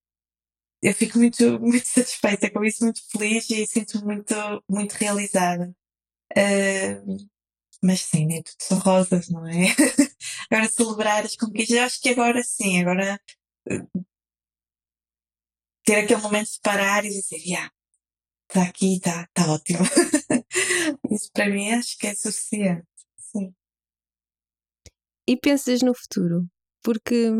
eu 0.83 0.95
fico 0.95 1.19
muito, 1.19 1.43
muito 1.61 1.87
satisfeita 1.87 2.51
com 2.51 2.65
isso, 2.65 2.85
muito 2.85 3.01
feliz 3.11 3.49
e 3.51 3.67
sinto-me 3.67 4.05
muito, 4.05 4.35
muito 4.69 4.93
realizada. 4.93 5.75
Uh, 6.37 7.29
mas 7.83 8.03
sim, 8.03 8.27
nem 8.27 8.43
tudo 8.43 8.57
são 8.61 8.79
rosas, 8.79 9.29
não 9.29 9.47
é? 9.47 9.67
agora 10.51 10.69
celebrar 10.69 11.25
as 11.25 11.37
conquistas, 11.37 11.77
eu 11.77 11.85
acho 11.85 12.01
que 12.01 12.11
agora 12.11 12.43
sim, 12.43 12.81
agora 12.81 13.21
ter 15.85 15.97
aquele 15.97 16.21
momento 16.21 16.53
de 16.53 16.61
parar 16.63 17.05
e 17.05 17.09
dizer, 17.09 17.39
yeah, 17.39 17.71
está 18.49 18.63
aqui, 18.63 18.97
está 18.97 19.27
tá 19.33 19.51
ótimo. 19.51 19.81
Isso 21.11 21.31
para 21.33 21.49
mim 21.49 21.71
acho 21.73 21.97
que 21.99 22.07
é 22.07 22.15
suficiente. 22.15 22.87
Sim. 23.17 23.55
E 25.27 25.37
pensas 25.37 25.83
no 25.83 25.95
futuro? 25.95 26.47
Porque 26.83 27.31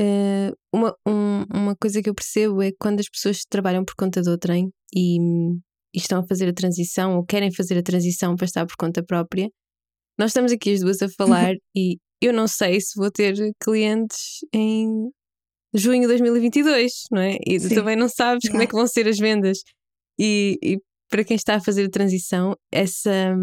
uh, 0.00 0.56
uma, 0.72 0.94
um, 1.06 1.44
uma 1.52 1.76
coisa 1.76 2.02
que 2.02 2.08
eu 2.08 2.14
percebo 2.14 2.62
é 2.62 2.70
que 2.70 2.76
quando 2.78 3.00
as 3.00 3.08
pessoas 3.08 3.42
trabalham 3.48 3.84
por 3.84 3.94
conta 3.96 4.22
do 4.22 4.30
outrem 4.30 4.70
e, 4.94 5.18
e 5.18 5.98
estão 5.98 6.20
a 6.20 6.26
fazer 6.26 6.48
a 6.48 6.54
transição 6.54 7.16
ou 7.16 7.24
querem 7.24 7.52
fazer 7.52 7.78
a 7.78 7.82
transição 7.82 8.36
para 8.36 8.46
estar 8.46 8.66
por 8.66 8.76
conta 8.76 9.02
própria, 9.02 9.50
nós 10.18 10.30
estamos 10.30 10.52
aqui 10.52 10.72
as 10.72 10.80
duas 10.80 11.02
a 11.02 11.08
falar 11.08 11.54
e 11.76 11.98
eu 12.20 12.32
não 12.32 12.46
sei 12.46 12.80
se 12.80 12.92
vou 12.96 13.10
ter 13.10 13.34
clientes 13.60 14.38
em 14.52 15.10
junho 15.74 16.02
de 16.02 16.06
2022, 16.06 16.92
não 17.10 17.20
é? 17.20 17.36
E 17.46 17.58
Sim. 17.58 17.74
também 17.74 17.96
não 17.96 18.08
sabes 18.08 18.48
como 18.48 18.62
é 18.62 18.66
que 18.66 18.74
vão 18.74 18.86
ser 18.86 19.08
as 19.08 19.18
vendas. 19.18 19.58
E, 20.18 20.56
e, 20.62 20.78
para 21.10 21.24
quem 21.24 21.36
está 21.36 21.56
a 21.56 21.60
fazer 21.60 21.84
a 21.84 21.90
transição, 21.90 22.56
essa, 22.72 23.34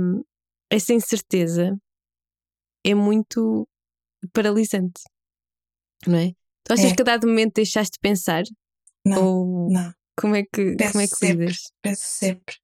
essa 0.69 0.93
incerteza 0.93 1.77
é 2.83 2.95
muito 2.95 3.67
paralisante, 4.33 5.01
não 6.07 6.17
é? 6.17 6.31
Tu 6.63 6.73
achas 6.73 6.91
é. 6.91 6.95
que 6.95 7.01
a 7.01 7.05
dado 7.05 7.27
momento 7.27 7.55
deixaste 7.55 7.93
de 7.93 7.99
pensar? 7.99 8.43
Não, 9.05 9.23
Ou 9.23 9.71
não. 9.71 9.93
Como 10.19 10.35
é 10.35 10.43
que, 10.43 10.75
penso 10.75 10.91
como 10.91 11.03
é 11.03 11.07
que 11.07 11.15
sempre, 11.15 11.45
lidas? 11.45 11.73
Penso 11.81 12.03
sempre. 12.05 12.55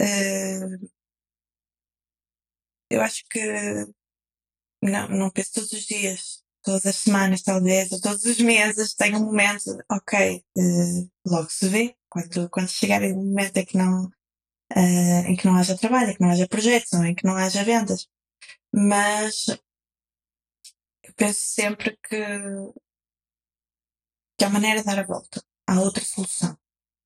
Uh, 0.00 0.88
eu 2.90 3.00
acho 3.00 3.24
que 3.30 3.40
não, 4.82 5.08
não 5.08 5.30
penso 5.30 5.52
todos 5.54 5.72
os 5.72 5.84
dias 5.84 6.42
todas 6.68 6.84
as 6.86 6.96
semanas, 6.96 7.42
talvez, 7.42 7.90
ou 7.92 8.00
todos 8.00 8.24
os 8.24 8.38
meses, 8.40 8.94
tenho 8.94 9.18
um 9.18 9.24
momento, 9.24 9.78
ok, 9.90 10.44
uh, 10.56 11.10
logo 11.26 11.48
se 11.50 11.66
vê, 11.68 11.96
quando, 12.10 12.48
quando 12.50 12.68
chegar 12.68 13.02
um 13.02 13.14
momento 13.16 13.56
em 13.56 13.64
que 13.64 13.76
não, 13.76 14.04
uh, 14.06 15.26
em 15.26 15.34
que 15.34 15.46
não 15.46 15.56
haja 15.56 15.78
trabalho, 15.78 16.10
em 16.10 16.14
que 16.14 16.20
não 16.20 16.30
haja 16.30 16.46
projetos, 16.46 16.92
ou 16.92 17.04
em 17.04 17.14
que 17.14 17.24
não 17.24 17.36
haja 17.36 17.64
vendas. 17.64 18.06
Mas 18.72 19.46
eu 21.04 21.14
penso 21.16 21.40
sempre 21.40 21.98
que, 22.06 22.16
que 24.38 24.44
há 24.44 24.50
maneira 24.50 24.80
de 24.80 24.86
dar 24.86 24.98
a 24.98 25.06
volta. 25.06 25.42
Há 25.66 25.80
outra 25.80 26.04
solução. 26.04 26.56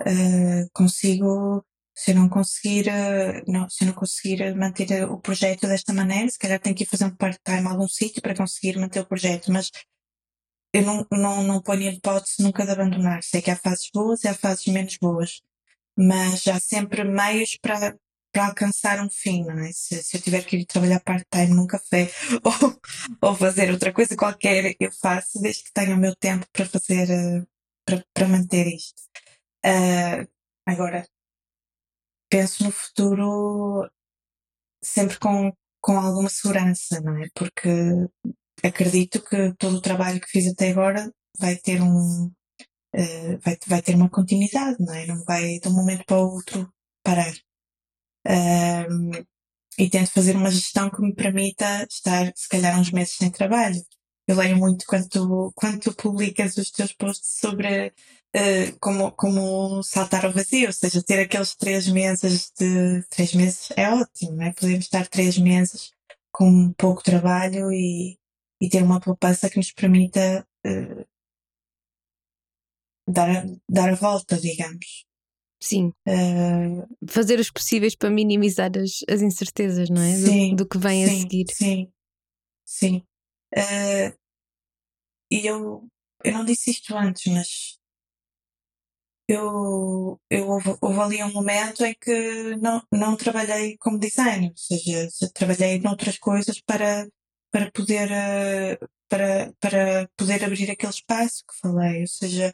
Uh, 0.03 0.69
consigo 0.73 1.65
se 1.95 2.13
eu 2.13 2.17
não 2.17 2.29
conseguir, 2.29 2.89
eh, 2.89 3.43
não, 3.47 3.69
se 3.69 3.85
não 3.85 3.93
conseguir 3.93 4.55
manter 4.57 4.91
eh, 4.91 5.05
o 5.05 5.19
projeto 5.21 5.67
desta 5.69 5.93
maneira, 5.93 6.29
se 6.29 6.39
calhar 6.39 6.59
tenho 6.61 6.75
que 6.75 6.85
ir 6.85 6.87
fazer 6.87 7.05
um 7.05 7.15
part-time 7.17 7.67
a 7.67 7.71
algum 7.71 7.89
sítio 7.89 8.23
para 8.23 8.35
conseguir 8.35 8.79
manter 8.79 9.01
o 9.01 9.07
projeto, 9.07 9.53
mas 9.53 9.71
eu 10.73 10.83
não, 10.83 11.07
não, 11.13 11.43
não 11.43 11.63
ponho 11.63 11.91
hipótese 11.91 12.43
nunca 12.43 12.65
de 12.65 12.73
abandonar. 12.73 13.23
Sei 13.23 13.43
que 13.43 13.51
há 13.51 13.57
fases 13.57 13.89
boas 13.93 14.25
e 14.25 14.29
há 14.29 14.35
fases 14.35 14.67
menos 14.67 14.97
boas, 14.99 15.43
mas 15.97 16.47
há 16.49 16.59
sempre 16.61 17.05
meios 17.05 17.59
para, 17.61 17.97
para 18.33 18.47
alcançar 18.47 19.01
um 19.05 19.11
fim, 19.11 19.45
não 19.45 19.59
é? 19.59 19.71
Se, 19.73 20.03
se 20.03 20.17
eu 20.17 20.23
tiver 20.23 20.45
que 20.45 20.57
ir 20.57 20.67
trabalhar 20.67 21.01
part-time 21.01 21.55
num 21.55 21.67
café 21.67 22.11
ou, 22.43 22.81
ou 23.31 23.37
fazer 23.37 23.71
outra 23.71 23.93
coisa 23.93 24.17
qualquer, 24.17 24.75
eu 24.81 24.91
faço 24.93 25.41
desde 25.41 25.65
que 25.65 25.73
tenha 25.73 25.95
o 25.95 25.99
meu 25.99 26.17
tempo 26.17 26.47
para 26.53 26.67
fazer, 26.67 27.11
eh, 27.11 27.45
para, 27.85 28.05
para 28.15 28.29
manter 28.29 28.67
isto. 28.67 29.03
Uh, 29.65 30.27
agora, 30.67 31.07
penso 32.31 32.65
no 32.65 32.73
futuro 32.73 33.89
sempre 34.83 35.19
com, 35.19 35.53
com 35.81 35.99
alguma 35.99 36.29
segurança, 36.29 37.01
não 37.01 37.23
é? 37.23 37.29
Porque 37.35 37.69
acredito 38.65 39.23
que 39.23 39.55
todo 39.59 39.77
o 39.77 39.83
trabalho 39.83 40.21
que 40.21 40.29
fiz 40.29 40.47
até 40.51 40.71
agora 40.71 41.13
vai 41.39 41.57
ter 41.57 41.83
um 41.83 42.27
uh, 42.27 43.39
vai, 43.45 43.59
vai 43.67 43.83
ter 43.83 43.95
uma 43.95 44.09
continuidade, 44.11 44.77
não 44.81 44.95
é? 44.95 45.07
Não 45.07 45.23
vai 45.25 45.59
de 45.59 45.69
um 45.69 45.73
momento 45.73 46.05
para 46.07 46.19
o 46.19 46.33
outro 46.33 46.73
parar. 47.05 47.33
Um, 48.27 49.11
e 49.79 49.89
tento 49.89 50.11
fazer 50.11 50.37
uma 50.37 50.51
gestão 50.51 50.91
que 50.91 51.01
me 51.01 51.15
permita 51.15 51.87
estar, 51.91 52.33
se 52.37 52.49
calhar, 52.49 52.79
uns 52.79 52.91
meses 52.91 53.15
sem 53.17 53.31
trabalho. 53.31 53.83
eu 54.27 54.37
leio 54.37 54.57
muito 54.57 54.85
quando 54.87 55.09
tu, 55.09 55.53
quando 55.55 55.81
tu 55.81 55.95
publicas 55.95 56.57
os 56.57 56.71
teus 56.71 56.93
posts 56.93 57.39
sobre 57.41 57.89
uh, 57.89 58.79
como, 58.81 59.13
como 59.13 59.83
saltar 59.83 60.25
ao 60.27 60.33
vazio, 60.33 60.67
ou 60.69 60.73
seja, 60.73 61.03
ter 61.03 61.21
aqueles 61.21 61.55
três 61.57 61.89
meses 61.89 62.53
de. 62.59 63.03
Três 63.11 63.35
meses 63.35 63.71
é 63.77 63.91
ótimo, 63.91 64.33
não 64.33 64.45
é? 64.45 64.53
Podemos 64.53 64.85
estar 64.85 65.07
três 65.09 65.39
meses 65.39 65.93
com 66.31 66.73
pouco 66.75 67.03
trabalho 67.03 67.71
e, 67.73 68.19
e 68.61 68.69
ter 68.69 68.83
uma 68.83 69.01
poupança 69.01 69.51
que 69.51 69.59
nos 69.59 69.73
permita 69.73 70.47
uh, 70.67 71.07
dar, 73.09 73.47
dar 73.69 73.91
a 73.91 73.95
volta, 73.95 74.39
digamos. 74.39 75.05
Sim. 75.63 75.93
Uh, 76.09 76.85
Fazer 77.07 77.39
os 77.39 77.51
possíveis 77.51 77.95
para 77.95 78.11
minimizar 78.11 78.71
as, 78.77 78.99
as 79.09 79.23
incertezas, 79.23 79.89
não 79.89 80.03
é? 80.03 80.17
Sim, 80.17 80.51
do, 80.51 80.65
do 80.65 80.69
que 80.69 80.77
vem 80.77 81.07
sim, 81.07 81.13
a 81.13 81.21
seguir. 81.21 81.45
Sim, 81.53 81.93
sim. 82.65 83.03
Uh, 83.57 84.13
e 85.31 85.47
eu, 85.47 85.89
eu 86.25 86.33
não 86.33 86.45
disse 86.45 86.73
isto 86.73 86.97
antes, 86.97 87.33
mas 87.33 87.79
eu, 89.29 90.21
eu 90.29 90.49
houve, 90.49 90.77
houve 90.81 91.01
ali 91.01 91.23
um 91.23 91.33
momento 91.33 91.85
em 91.85 91.95
que 91.95 92.57
não, 92.57 92.83
não 92.93 93.17
trabalhei 93.17 93.77
como 93.79 93.99
designer, 94.01 94.51
ou 94.51 94.57
seja, 94.57 95.09
trabalhei 95.33 95.81
noutras 95.81 96.19
coisas 96.19 96.61
para, 96.61 97.09
para 97.53 97.71
poder 97.71 98.11
eh, 98.11 98.79
para, 99.09 99.53
para 99.61 100.09
poder 100.17 100.43
abrir 100.43 100.71
aquele 100.71 100.93
espaço 100.93 101.45
que 101.47 101.59
falei, 101.61 102.01
ou 102.01 102.09
seja, 102.09 102.53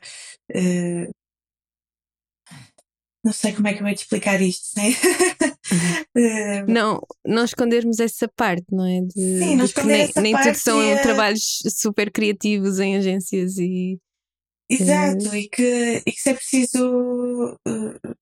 não 3.29 3.33
sei 3.35 3.53
como 3.53 3.69
é 3.69 3.75
que 3.75 3.81
eu 3.81 3.85
vou 3.85 3.95
te 3.95 3.99
explicar 3.99 4.41
isto, 4.41 4.71
né? 4.75 4.85
não, 6.67 6.99
não 7.27 7.45
escondermos 7.45 8.01
essa 8.01 8.27
parte, 8.27 8.65
não 8.73 8.87
é? 8.87 9.03
De, 9.03 9.39
sim, 9.39 9.55
não 9.55 9.67
esconder 9.67 10.01
essa 10.01 10.21
nem 10.23 10.33
parte. 10.33 10.47
Nem 10.47 10.55
tudo 10.55 10.63
são 10.63 11.03
trabalhos 11.03 11.59
super 11.69 12.11
criativos 12.11 12.81
em 12.81 12.97
agências 12.97 13.59
e 13.59 13.99
Exato, 14.71 15.35
e 15.37 15.47
que, 15.49 16.03
e 16.07 16.13
que 16.13 16.21
se 16.21 16.31
é 16.31 16.35
preciso 16.35 17.55
uh, 17.67 18.17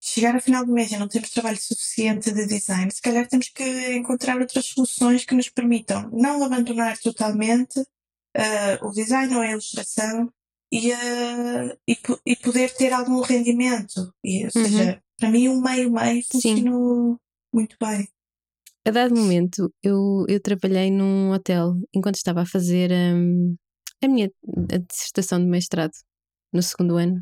chegar 0.00 0.34
ao 0.34 0.40
final 0.40 0.66
do 0.66 0.72
mês 0.72 0.90
e 0.90 0.98
não 0.98 1.06
temos 1.06 1.30
trabalho 1.30 1.58
suficiente 1.60 2.32
de 2.32 2.46
design, 2.46 2.90
se 2.90 3.00
calhar 3.00 3.28
temos 3.28 3.48
que 3.50 3.94
encontrar 3.94 4.40
outras 4.40 4.66
soluções 4.66 5.24
que 5.24 5.34
nos 5.34 5.48
permitam 5.48 6.10
não 6.12 6.42
abandonar 6.42 6.98
totalmente 6.98 7.78
uh, 7.80 8.86
o 8.86 8.90
design 8.90 9.32
ou 9.34 9.42
a 9.42 9.50
ilustração 9.50 10.32
e, 10.72 10.92
uh, 10.92 11.76
e, 11.88 11.96
e, 12.26 12.36
poder 12.36 12.72
ter 12.74 12.92
algum 12.92 13.20
rendimento. 13.20 14.12
E, 14.24 14.44
ou 14.44 14.50
uhum. 14.54 14.64
seja, 14.64 15.02
para 15.18 15.30
mim, 15.30 15.48
um 15.48 15.60
meio-meio 15.60 16.22
funcionou 16.30 17.18
muito 17.52 17.76
bem. 17.80 18.08
A 18.86 18.90
dado 18.90 19.14
momento, 19.14 19.72
eu, 19.82 20.24
eu 20.28 20.40
trabalhei 20.40 20.90
num 20.90 21.32
hotel 21.32 21.74
enquanto 21.94 22.16
estava 22.16 22.42
a 22.42 22.46
fazer 22.46 22.90
um, 22.90 23.54
a 24.02 24.08
minha 24.08 24.30
a 24.72 24.78
dissertação 24.78 25.38
de 25.38 25.46
mestrado 25.46 25.92
no 26.52 26.62
segundo 26.62 26.96
ano, 26.96 27.20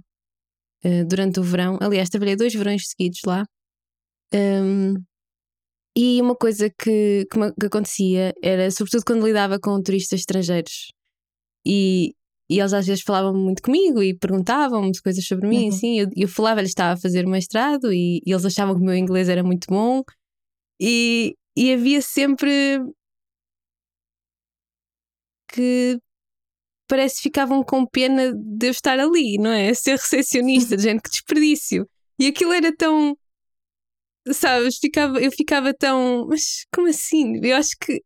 uh, 0.85 1.05
durante 1.09 1.41
o 1.41 1.43
verão. 1.43 1.79
Aliás, 1.81 2.09
trabalhei 2.09 2.37
dois 2.37 2.55
verões 2.55 2.89
seguidos 2.89 3.21
lá. 3.27 3.45
Um, 4.33 4.95
e 5.97 6.21
uma 6.23 6.37
coisa 6.37 6.71
que, 6.71 7.27
que, 7.31 7.53
que, 7.59 7.67
acontecia 7.67 8.33
era, 8.43 8.71
sobretudo 8.71 9.03
quando 9.05 9.27
lidava 9.27 9.59
com 9.59 9.83
turistas 9.83 10.21
estrangeiros, 10.21 10.93
e, 11.67 12.15
e 12.49 12.61
eles 12.61 12.73
às 12.73 12.87
vezes 12.87 13.03
falavam 13.03 13.35
muito 13.35 13.63
comigo 13.63 14.03
e 14.03 14.17
perguntavam-me 14.17 14.93
coisas 15.03 15.25
sobre 15.25 15.49
mim, 15.49 15.65
uhum. 15.65 15.69
assim. 15.69 16.01
Eu, 16.01 16.09
eu 16.17 16.29
falava-lhes 16.29 16.71
estava 16.71 16.95
a 16.95 17.01
fazer 17.01 17.27
o 17.27 17.31
mestrado 17.31 17.93
e, 17.93 18.21
e, 18.25 18.33
eles 18.33 18.45
achavam 18.45 18.75
que 18.75 18.81
o 18.81 18.85
meu 18.85 18.97
inglês 18.97 19.29
era 19.29 19.43
muito 19.43 19.67
bom, 19.69 20.03
e, 20.81 21.35
e 21.57 21.73
havia 21.73 22.01
sempre 22.01 22.81
que 25.49 25.99
parece 26.89 27.17
que 27.17 27.23
ficavam 27.23 27.63
com 27.63 27.87
pena 27.87 28.33
de 28.35 28.67
eu 28.67 28.71
estar 28.71 28.99
ali, 28.99 29.39
não 29.39 29.51
é? 29.51 29.73
Ser 29.75 29.93
recepcionista, 29.93 30.77
de 30.77 30.83
gente 30.85 31.03
que 31.03 31.11
desperdício. 31.11 31.89
E 32.19 32.27
aquilo 32.27 32.53
era 32.53 32.75
tão. 32.75 33.17
Sabes? 34.33 34.79
Ficava, 34.79 35.21
eu 35.21 35.31
ficava 35.31 35.73
tão. 35.75 36.27
Mas 36.29 36.67
como 36.75 36.89
assim? 36.89 37.39
Eu 37.43 37.57
acho 37.57 37.77
que. 37.81 38.03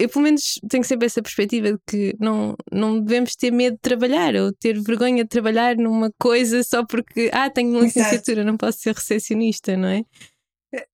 Eu, 0.00 0.08
pelo 0.08 0.22
menos, 0.22 0.60
tenho 0.70 0.84
sempre 0.84 1.06
essa 1.06 1.20
perspectiva 1.20 1.72
de 1.72 1.78
que 1.84 2.14
não, 2.20 2.54
não 2.70 3.00
devemos 3.00 3.34
ter 3.34 3.50
medo 3.50 3.74
de 3.74 3.80
trabalhar 3.80 4.34
ou 4.36 4.52
ter 4.52 4.80
vergonha 4.80 5.24
de 5.24 5.28
trabalhar 5.28 5.76
numa 5.76 6.10
coisa 6.20 6.62
só 6.62 6.86
porque, 6.86 7.28
ah, 7.32 7.50
tenho 7.50 7.70
uma 7.70 7.80
licenciatura, 7.80 8.44
não 8.44 8.56
posso 8.56 8.78
ser 8.78 8.94
recepcionista, 8.94 9.76
não 9.76 9.88
é? 9.88 10.04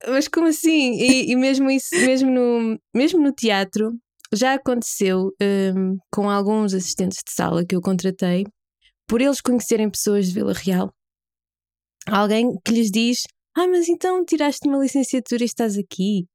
Mas 0.08 0.26
como 0.26 0.46
assim? 0.46 0.94
E, 0.94 1.32
e 1.32 1.36
mesmo 1.36 1.70
isso, 1.70 1.94
mesmo 1.94 2.30
no, 2.30 2.78
mesmo 2.94 3.20
no 3.20 3.32
teatro, 3.32 3.92
já 4.32 4.54
aconteceu 4.54 5.30
um, 5.42 5.98
com 6.10 6.30
alguns 6.30 6.72
assistentes 6.72 7.18
de 7.26 7.32
sala 7.32 7.64
que 7.64 7.76
eu 7.76 7.82
contratei, 7.82 8.46
por 9.06 9.20
eles 9.20 9.40
conhecerem 9.40 9.90
pessoas 9.90 10.28
de 10.28 10.34
Vila 10.34 10.54
Real, 10.54 10.90
alguém 12.08 12.56
que 12.64 12.72
lhes 12.72 12.90
diz: 12.90 13.24
Ah, 13.54 13.68
mas 13.68 13.88
então 13.88 14.24
tiraste 14.24 14.66
uma 14.66 14.78
licenciatura 14.78 15.42
e 15.42 15.46
estás 15.46 15.76
aqui 15.76 16.26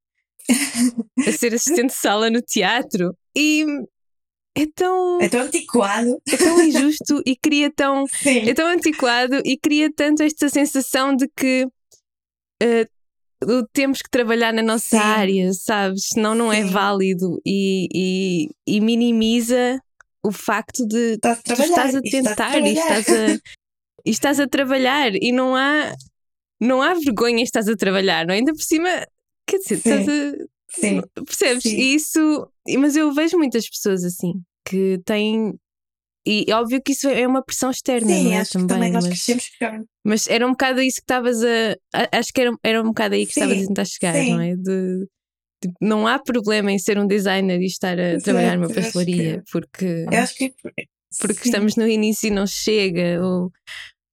a 1.28 1.32
ser 1.32 1.54
assistente 1.54 1.88
de 1.88 1.96
sala 1.96 2.30
no 2.30 2.42
teatro. 2.42 3.16
E 3.36 3.66
é 4.56 4.66
tão. 4.76 5.22
É 5.22 5.30
tão 5.30 5.42
antiquado. 5.42 6.22
É 6.32 6.38
tão 6.38 6.62
injusto 6.62 7.22
e 7.26 7.36
cria 7.36 7.72
tão. 7.72 8.06
Sim. 8.08 8.50
É 8.50 8.54
tão 8.54 8.68
antiquado 8.68 9.42
e 9.46 9.58
cria 9.58 9.90
tanto 9.94 10.24
esta 10.24 10.50
sensação 10.50 11.16
de 11.16 11.28
que 11.36 11.66
uh, 12.64 13.68
temos 13.72 14.02
que 14.02 14.10
trabalhar 14.10 14.54
na 14.54 14.62
nossa 14.62 14.98
Sim. 14.98 14.98
área, 14.98 15.54
sabes? 15.54 16.10
Senão 16.14 16.36
não 16.36 16.52
é 16.52 16.62
Sim. 16.62 16.68
é 16.68 16.72
válido 16.72 17.42
e, 17.46 17.88
e, 17.94 18.50
e, 18.68 18.82
minimiza 18.82 19.80
o 20.24 20.32
facto 20.32 20.86
de 20.86 21.14
estás 21.14 21.42
tu 21.42 21.54
estás 21.54 21.96
a 21.96 22.02
tentar 22.02 22.60
e 22.60 22.74
estás 22.74 23.10
a, 23.10 23.32
e 24.06 24.10
estás 24.10 24.40
a 24.40 24.48
trabalhar 24.48 25.12
e 25.16 25.32
não 25.32 25.56
há, 25.56 25.94
não 26.60 26.82
há 26.82 26.94
vergonha 26.96 27.44
estás 27.44 27.70
a 27.70 27.76
trabalhar, 27.76 28.26
não? 28.26 28.34
É? 28.34 28.38
Ainda 28.38 28.52
por 28.52 28.62
cima, 28.62 28.90
quer 29.50 29.58
dizer, 29.58 29.78
Sim. 29.78 29.90
estás 29.90 30.08
a. 30.08 30.46
Sim. 30.72 31.02
Percebes? 31.26 31.64
Sim. 31.64 31.78
Isso, 31.78 32.52
mas 32.78 32.96
eu 32.96 33.12
vejo 33.12 33.38
muitas 33.38 33.68
pessoas 33.68 34.04
assim 34.04 34.34
que 34.64 35.00
têm 35.04 35.58
e 36.26 36.46
é 36.48 36.54
óbvio 36.54 36.82
que 36.82 36.92
isso 36.92 37.08
é 37.08 37.26
uma 37.26 37.44
pressão 37.44 37.72
externa, 37.72 38.08
Sim, 38.08 38.24
não 38.26 38.32
é? 38.34 38.40
Acho 38.40 38.52
também, 38.52 38.68
que 38.68 38.74
também 38.74 38.92
nós 38.92 39.06
mas, 39.06 39.14
crescemos 39.14 39.50
Mas 40.04 40.28
era 40.28 40.46
um 40.46 40.52
bocado 40.52 40.82
isso 40.82 40.98
que 40.98 41.04
estavas 41.04 41.42
a. 41.44 41.76
Acho 42.12 42.34
que 42.34 42.42
era, 42.42 42.52
era 42.64 42.82
um 42.82 42.88
bocado 42.88 43.16
aí 43.16 43.26
que 43.26 43.34
Sim. 43.34 43.42
estavas 43.42 43.64
a 43.64 43.68
tentar 43.68 43.86
chegar, 43.86 44.14
não 44.14 44.40
é? 44.40 44.56
De, 44.56 45.08
de, 45.64 45.74
não 45.82 46.06
há 46.06 46.20
problema 46.20 46.72
em 46.72 46.78
ser 46.78 47.00
um 47.00 47.08
designer 47.08 47.60
e 47.62 47.66
estar 47.66 47.98
a 47.98 48.10
Exato, 48.12 48.24
trabalhar 48.26 48.58
numa 48.58 48.72
pastelaria, 48.72 49.42
que, 49.42 49.52
porque. 49.52 50.06
Eu 50.12 50.20
acho 50.20 50.36
que. 50.36 50.54
Porque 51.20 51.48
estamos 51.48 51.76
no 51.76 51.88
início 51.88 52.28
e 52.28 52.30
não 52.32 52.46
chega, 52.46 53.20
ou, 53.26 53.52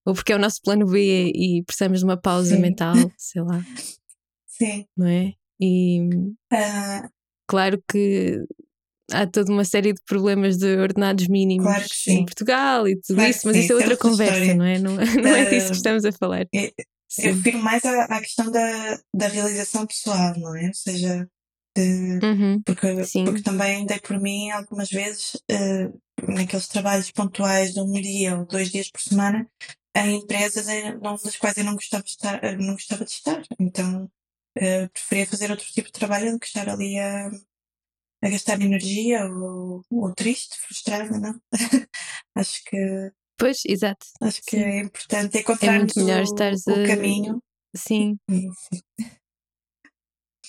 ou 0.07 0.15
porque 0.15 0.33
é 0.33 0.37
o 0.37 0.39
nosso 0.39 0.63
plano 0.63 0.87
B 0.87 1.31
e 1.35 1.63
precisamos 1.65 1.99
de 1.99 2.05
uma 2.07 2.17
pausa 2.17 2.57
mental, 2.57 2.95
sei 3.19 3.43
lá. 3.43 3.61
Sim. 4.57 4.87
Não 4.97 5.07
é? 5.07 5.35
E. 5.61 6.01
Uh... 6.53 7.09
Claro 7.49 7.83
que 7.89 8.45
há 9.13 9.27
toda 9.27 9.53
uma 9.53 9.65
série 9.65 9.93
de 9.93 10.01
problemas 10.05 10.57
de 10.57 10.77
ordenados 10.77 11.29
mínimos 11.29 11.67
claro 11.67 11.85
em 12.09 12.25
Portugal 12.25 12.89
e 12.89 12.97
tudo 13.01 13.17
claro 13.17 13.31
isso, 13.31 13.47
mas 13.47 13.57
isso 13.57 13.73
é, 13.73 13.75
é 13.75 13.79
outra 13.79 13.97
conversa, 13.97 14.33
história. 14.33 14.55
não 14.55 14.65
é? 14.65 14.79
Não, 14.79 14.97
não 15.23 15.37
é 15.37 15.45
disso 15.49 15.69
que 15.69 15.77
estamos 15.77 16.05
a 16.05 16.13
falar. 16.13 16.47
Eu, 16.53 16.73
eu 17.19 17.35
refiro 17.35 17.59
mais 17.59 17.85
à, 17.85 18.05
à, 18.05 18.21
questão 18.21 18.51
da, 18.51 19.01
da 19.15 19.29
realização 19.29 19.87
pessoal, 19.87 20.35
não 20.39 20.57
é? 20.57 20.67
Ou 20.67 20.75
seja, 20.75 21.29
de, 21.77 22.19
uhum, 22.23 22.63
porque, 22.65 22.87
porque 23.25 23.43
também 23.43 23.87
dei 23.87 24.01
por 24.01 24.19
mim 24.19 24.51
algumas 24.51 24.89
vezes 24.89 25.35
uh, 25.51 26.33
naqueles 26.33 26.67
trabalhos 26.67 27.11
pontuais 27.11 27.75
de 27.75 27.81
um 27.81 27.93
dia 27.93 28.39
ou 28.39 28.47
dois 28.47 28.71
dias 28.71 28.91
por 28.91 29.01
semana 29.01 29.49
em 29.95 30.17
empresas 30.17 30.69
em, 30.69 30.99
das 31.01 31.37
quais 31.37 31.57
eu 31.57 31.65
não 31.65 31.75
gostava 31.75 32.03
de 32.03 32.11
estar, 32.11 32.41
não 32.59 32.75
gostava 32.75 33.05
de 33.05 33.11
estar. 33.11 33.43
Então 33.59 34.11
uh, 34.57 34.91
preferia 34.93 35.27
fazer 35.27 35.51
outro 35.51 35.67
tipo 35.67 35.87
de 35.87 35.93
trabalho 35.93 36.33
do 36.33 36.39
que 36.39 36.47
estar 36.47 36.69
ali 36.69 36.99
a, 36.99 37.29
a 38.23 38.29
gastar 38.29 38.61
energia 38.61 39.25
ou, 39.27 39.83
ou 39.91 40.15
triste, 40.15 40.59
frustrada, 40.59 41.19
não? 41.19 41.41
acho 42.35 42.63
que. 42.65 43.13
Pois, 43.39 43.59
exato. 43.67 44.07
Acho 44.21 44.41
que 44.43 44.57
Sim. 44.57 44.63
é 44.63 44.81
importante 44.81 45.39
encontrar 45.39 45.81
é 45.81 45.87
melhor 45.97 46.25
o, 46.25 46.73
o 46.73 46.87
caminho. 46.87 47.43
Sim. 47.77 48.17
Sim. 48.31 48.51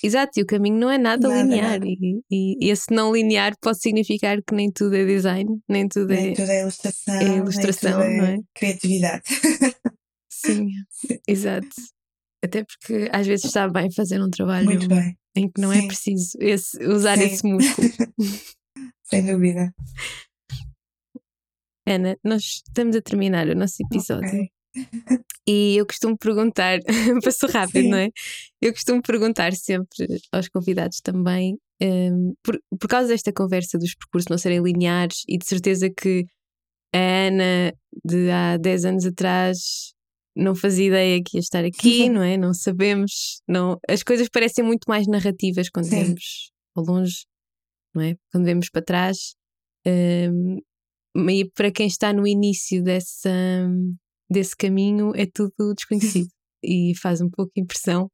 Exato, 0.04 0.40
e 0.40 0.44
o 0.44 0.46
caminho 0.46 0.78
não 0.78 0.92
é 0.92 0.98
nada, 0.98 1.28
nada 1.28 1.42
linear. 1.42 1.72
Nada. 1.72 1.86
E, 1.88 2.22
e, 2.30 2.70
esse 2.70 2.94
não 2.94 3.14
linear 3.14 3.54
pode 3.60 3.80
significar 3.80 4.38
que 4.44 4.54
nem 4.54 4.72
tudo 4.72 4.96
é 4.96 5.04
design, 5.06 5.60
nem 5.68 5.88
tudo 5.88 6.14
nem 6.14 6.32
é. 6.32 6.36
Tudo 6.36 6.52
é 6.52 6.62
ilustração. 6.62 7.16
É 7.16 7.38
ilustração, 7.38 8.02
é 8.02 8.18
não 8.18 8.26
é? 8.26 8.38
Criatividade. 8.54 9.24
Sim, 10.30 10.70
exato. 11.28 11.68
Até 12.48 12.64
porque 12.64 13.10
às 13.12 13.28
vezes 13.28 13.46
está 13.46 13.68
bem 13.68 13.92
fazer 13.92 14.22
um 14.22 14.30
trabalho 14.30 14.72
em 15.36 15.50
que 15.50 15.62
não 15.62 15.72
é 15.72 15.80
Sim. 15.80 15.84
é 15.84 15.88
preciso 15.88 16.38
esse, 16.40 16.86
usar 16.86 17.18
Sim. 17.18 17.24
esse 17.26 17.48
músculo. 17.48 17.88
Sem 19.04 19.26
dúvida. 19.26 19.74
Ana, 21.88 22.18
nós 22.24 22.62
estamos 22.68 22.96
a 22.96 23.02
terminar 23.02 23.48
o 23.48 23.56
nosso 23.56 23.76
episódio. 23.86 24.28
Okay. 24.28 24.50
E 25.48 25.78
eu 25.78 25.86
costumo 25.86 26.18
perguntar, 26.18 26.80
passou 27.24 27.50
rápido, 27.50 27.84
Sim. 27.84 27.90
não 27.90 27.98
é? 27.98 28.10
Eu 28.62 28.74
costumo 28.74 29.02
perguntar 29.02 29.54
sempre 29.54 30.08
aos 30.32 30.50
convidados 30.50 31.00
também 31.02 31.58
um, 31.82 32.34
por, 32.44 32.60
por 32.80 32.88
causa 32.88 33.10
desta 33.10 33.32
conversa 33.32 33.78
dos 33.78 33.96
percursos 33.96 34.30
não 34.30 34.38
serem 34.38 34.62
lineares 34.62 35.24
e 35.28 35.38
de 35.38 35.46
certeza 35.46 35.90
que 35.90 36.26
a 36.94 37.28
Ana 37.28 37.74
de 38.04 38.30
há 38.32 38.58
10 38.58 38.86
anos 38.86 39.06
atrás 39.06 39.94
não 40.38 40.56
fazia 40.56 40.88
ideia 40.88 41.22
que 41.24 41.38
ia 41.38 41.40
estar 41.40 41.66
aqui, 41.66 42.10
não 42.10 42.22
é? 42.22 42.38
Não 42.38 42.54
sabemos, 42.54 43.42
não, 43.48 43.80
as 43.90 44.04
coisas 44.04 44.30
parecem 44.30 44.64
muito 44.64 44.86
mais 44.88 45.08
narrativas 45.08 45.70
quando 45.70 45.86
Sim. 45.86 46.04
vemos 46.04 46.52
ao 46.76 46.84
longe, 46.86 47.26
não 47.94 48.04
é? 48.04 48.16
Quando 48.32 48.46
vemos 48.46 48.70
para 48.70 48.84
trás. 48.84 49.36
Um, 49.86 50.60
e 51.30 51.50
para 51.52 51.72
quem 51.72 51.88
está 51.88 52.14
no 52.14 52.28
início 52.28 52.84
dessa, 52.84 53.30
desse 54.30 54.56
caminho 54.56 55.12
é 55.16 55.26
tudo 55.26 55.74
desconhecido 55.76 56.30
e 56.64 56.94
faz 57.02 57.22
um 57.22 57.30
pouco 57.30 57.52
impressão 57.56 58.12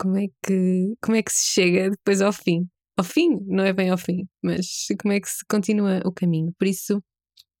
como 0.00 0.16
é 0.16 0.26
que 0.42 0.94
como 1.02 1.16
é 1.16 1.22
que 1.22 1.32
se 1.32 1.52
chega 1.52 1.90
depois 1.90 2.22
ao 2.22 2.32
fim. 2.32 2.66
Ao 2.96 3.04
fim, 3.04 3.38
não 3.46 3.64
é 3.64 3.72
bem 3.72 3.90
ao 3.90 3.98
fim, 3.98 4.26
mas 4.42 4.86
como 5.00 5.12
é 5.12 5.20
que 5.20 5.28
se 5.28 5.44
continua 5.48 6.00
o 6.04 6.12
caminho. 6.12 6.52
Por 6.58 6.66
isso, 6.66 7.00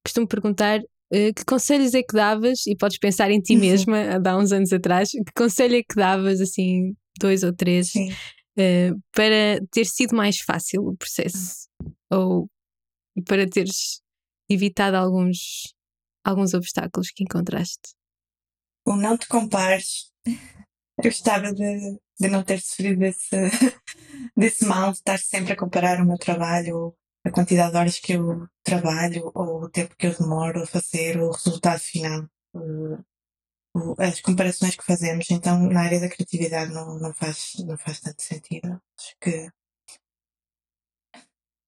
costumo 0.04 0.26
perguntar 0.26 0.80
que 1.10 1.44
conselhos 1.46 1.94
é 1.94 2.02
que 2.02 2.14
davas, 2.14 2.66
e 2.66 2.76
podes 2.76 2.98
pensar 2.98 3.30
em 3.30 3.40
ti 3.40 3.54
uhum. 3.54 3.60
mesma, 3.60 3.96
há 4.24 4.36
uns 4.36 4.52
anos 4.52 4.72
atrás, 4.72 5.10
que 5.10 5.32
conselho 5.34 5.76
é 5.76 5.82
que 5.82 5.94
davas, 5.94 6.40
assim, 6.40 6.94
dois 7.18 7.42
ou 7.42 7.52
três, 7.52 7.92
uh, 7.94 9.00
para 9.12 9.60
ter 9.70 9.86
sido 9.86 10.14
mais 10.14 10.38
fácil 10.40 10.82
o 10.82 10.96
processo? 10.96 11.68
Ou 12.10 12.48
para 13.24 13.48
teres 13.48 14.00
evitado 14.48 14.96
alguns, 14.96 15.74
alguns 16.24 16.54
obstáculos 16.54 17.10
que 17.10 17.24
encontraste? 17.24 17.94
O 18.86 18.96
não 18.96 19.16
te 19.16 19.26
compares. 19.28 20.10
Eu 20.26 21.04
gostava 21.04 21.52
de, 21.52 21.98
de 22.18 22.28
não 22.28 22.42
ter 22.42 22.60
sofrido 22.60 22.98
desse, 22.98 23.28
desse 24.36 24.64
mal, 24.64 24.92
de 24.92 24.98
estar 24.98 25.18
sempre 25.18 25.52
a 25.52 25.56
comparar 25.56 26.00
o 26.00 26.06
meu 26.06 26.18
trabalho, 26.18 26.94
a 27.24 27.30
quantidade 27.30 27.72
de 27.72 27.76
horas 27.78 27.98
que 27.98 28.12
eu 28.12 28.48
trabalho, 28.62 29.30
ou 29.34 29.64
o 29.64 29.70
tempo 29.70 29.96
que 29.96 30.06
eu 30.06 30.16
demoro 30.16 30.62
a 30.62 30.66
fazer 30.66 31.18
o 31.20 31.30
resultado 31.30 31.80
final. 31.80 32.28
As 33.98 34.20
comparações 34.20 34.76
que 34.76 34.84
fazemos, 34.84 35.30
então 35.30 35.58
na 35.70 35.82
área 35.82 36.00
da 36.00 36.08
criatividade 36.08 36.72
não, 36.72 36.98
não, 36.98 37.14
faz, 37.14 37.52
não 37.66 37.76
faz 37.78 38.00
tanto 38.00 38.22
sentido. 38.22 38.80
Acho 38.98 39.16
que 39.20 39.50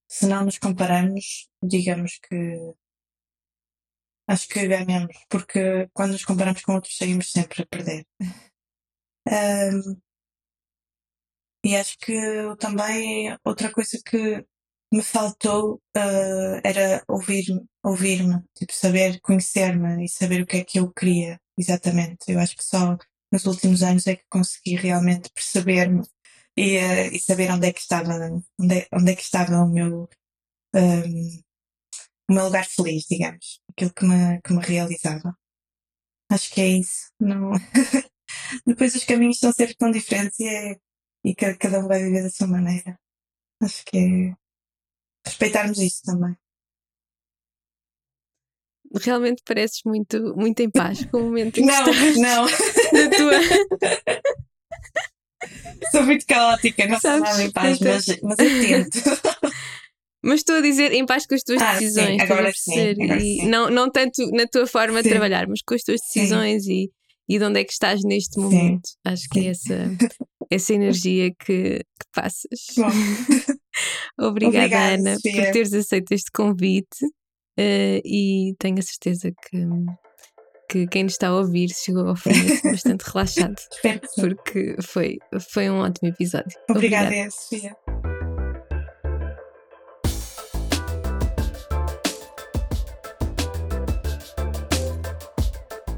se 0.09 0.27
não 0.27 0.45
nos 0.45 0.59
compararmos, 0.59 1.49
digamos 1.63 2.19
que 2.19 2.75
acho 4.27 4.49
que 4.49 4.67
ganhamos, 4.67 5.17
porque 5.29 5.89
quando 5.93 6.13
nos 6.13 6.25
comparamos 6.25 6.63
com 6.63 6.75
outros 6.75 6.97
saímos 6.97 7.31
sempre 7.31 7.63
a 7.63 7.67
perder. 7.67 8.07
Um, 9.29 10.01
e 11.63 11.77
acho 11.77 11.99
que 11.99 12.17
também 12.59 13.37
outra 13.45 13.71
coisa 13.71 14.01
que 14.05 14.45
me 14.93 15.03
faltou 15.03 15.75
uh, 15.97 16.61
era 16.65 17.03
ouvir-me, 17.09 17.61
ouvir-me, 17.85 18.43
tipo, 18.55 18.73
saber 18.73 19.21
conhecer-me 19.21 20.05
e 20.05 20.09
saber 20.09 20.43
o 20.43 20.47
que 20.47 20.59
é 20.59 20.65
que 20.65 20.79
eu 20.81 20.93
queria 20.93 21.41
exatamente. 21.59 22.31
Eu 22.31 22.41
acho 22.41 22.57
que 22.57 22.65
só 22.65 22.97
nos 23.33 23.47
últimos 23.47 23.83
anos 23.83 24.07
é 24.07 24.17
que 24.17 24.25
consegui 24.29 24.77
realmente 24.77 25.31
perceber-me 25.33 26.03
e, 26.57 26.79
uh, 26.79 27.15
e 27.15 27.21
saber 27.21 27.51
onde 27.53 27.69
é 27.69 27.73
que 27.73 27.81
estava, 27.81 28.13
onde 28.59 28.75
é, 28.81 28.89
onde 28.93 29.13
é 29.13 29.17
que 29.17 29.23
estava 29.23 29.57
o 29.63 29.69
meu, 29.69 30.09
um, 30.75 31.43
o 32.31 32.35
meu 32.35 32.45
lugar 32.47 32.67
feliz, 32.67 33.05
digamos, 33.09 33.61
aquilo 33.71 33.93
que 33.95 34.05
me, 34.05 34.41
que 34.43 34.53
me 34.53 34.63
realizava. 34.65 35.37
Acho 36.31 36.51
que 36.53 36.61
é 36.61 36.69
isso. 36.69 37.13
Não... 37.21 37.53
Depois 38.67 38.95
os 38.95 39.05
caminhos 39.05 39.37
estão 39.37 39.53
sempre 39.53 39.77
tão 39.77 39.91
diferentes 39.91 40.39
e, 40.41 40.49
é, 40.49 40.77
e 41.25 41.35
cada 41.35 41.81
um 41.81 41.89
vai 41.89 42.03
viver 42.03 42.23
da 42.23 42.31
sua 42.31 42.47
maneira. 42.47 42.99
Acho 43.63 43.85
que 43.85 43.99
é 43.99 44.37
respeitarmos 45.31 45.79
isso 45.79 46.03
também. 46.05 46.35
Realmente 49.03 49.43
pareces 49.47 49.81
muito, 49.85 50.35
muito 50.37 50.61
em 50.61 50.71
paz 50.71 51.05
com 51.07 51.19
o 51.19 51.25
momento 51.25 51.59
em 51.59 51.67
que 51.67 51.73
não, 51.73 51.91
estás 51.91 52.17
não. 52.17 52.47
da 52.93 53.17
tua. 53.17 53.41
Sou 55.93 56.03
muito 56.03 56.27
caótica, 56.27 56.87
não 56.87 56.99
sou 56.99 57.19
nada 57.21 57.43
em 57.43 57.53
paz, 57.53 57.79
mas, 57.79 58.07
mas 58.23 58.39
eu 58.39 58.61
tento. 58.61 58.99
Mas 60.23 60.41
estou 60.41 60.57
a 60.57 60.61
dizer 60.61 60.93
em 60.93 61.07
paz 61.07 61.27
com 61.27 61.35
as 61.35 61.43
tuas 61.43 61.63
ah, 61.63 61.73
decisões. 61.73 62.17
Sim, 62.17 62.21
agora 62.21 62.53
sim, 62.55 62.91
agora 62.91 63.21
sim. 63.21 63.47
Não, 63.47 63.71
não 63.71 63.91
tanto 63.91 64.31
na 64.33 64.47
tua 64.47 64.67
forma 64.67 64.99
sim. 64.99 65.05
de 65.05 65.09
trabalhar, 65.09 65.49
mas 65.49 65.63
com 65.63 65.75
as 65.75 65.83
tuas 65.83 65.99
decisões 65.99 66.67
e, 66.67 66.91
e 67.27 67.39
de 67.39 67.45
onde 67.45 67.61
é 67.61 67.65
que 67.65 67.73
estás 67.73 68.03
neste 68.05 68.39
momento. 68.39 68.87
Acho 69.03 69.27
que 69.31 69.41
é 69.41 69.47
essa, 69.47 69.91
essa 70.51 70.75
energia 70.75 71.31
que, 71.39 71.79
que 71.79 72.07
passas. 72.13 72.67
Obrigada, 74.19 74.65
Obrigada, 74.67 74.95
Ana, 74.95 75.15
Sofia. 75.15 75.45
por 75.45 75.53
teres 75.53 75.73
aceito 75.73 76.13
este 76.13 76.31
convite 76.33 77.05
uh, 77.05 78.01
e 78.05 78.55
tenho 78.59 78.79
a 78.79 78.83
certeza 78.83 79.31
que, 79.31 79.67
que 80.69 80.87
quem 80.89 81.05
nos 81.05 81.13
está 81.13 81.29
a 81.29 81.37
ouvir 81.37 81.69
chegou 81.71 82.09
ao 82.09 82.17
fim 82.17 82.31
bastante 82.65 83.03
relaxado. 83.03 83.57
porque 84.17 84.77
foi, 84.83 85.19
foi 85.53 85.71
um 85.71 85.79
ótimo 85.81 86.09
episódio. 86.09 86.59
Obrigada, 86.69 87.07
Obrigada. 87.07 87.31
Sofia. 87.31 87.77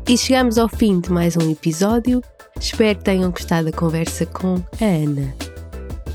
E 0.09 0.19
chegamos 0.19 0.59
ao 0.59 0.69
fim 0.69 1.01
de 1.01 1.11
mais 1.11 1.37
um 1.39 1.51
episódio. 1.51 2.21
Espero 2.61 2.99
que 2.99 3.05
tenham 3.05 3.31
gostado 3.31 3.71
da 3.71 3.77
conversa 3.77 4.27
com 4.27 4.57
a 4.81 4.85
Ana. 4.85 5.42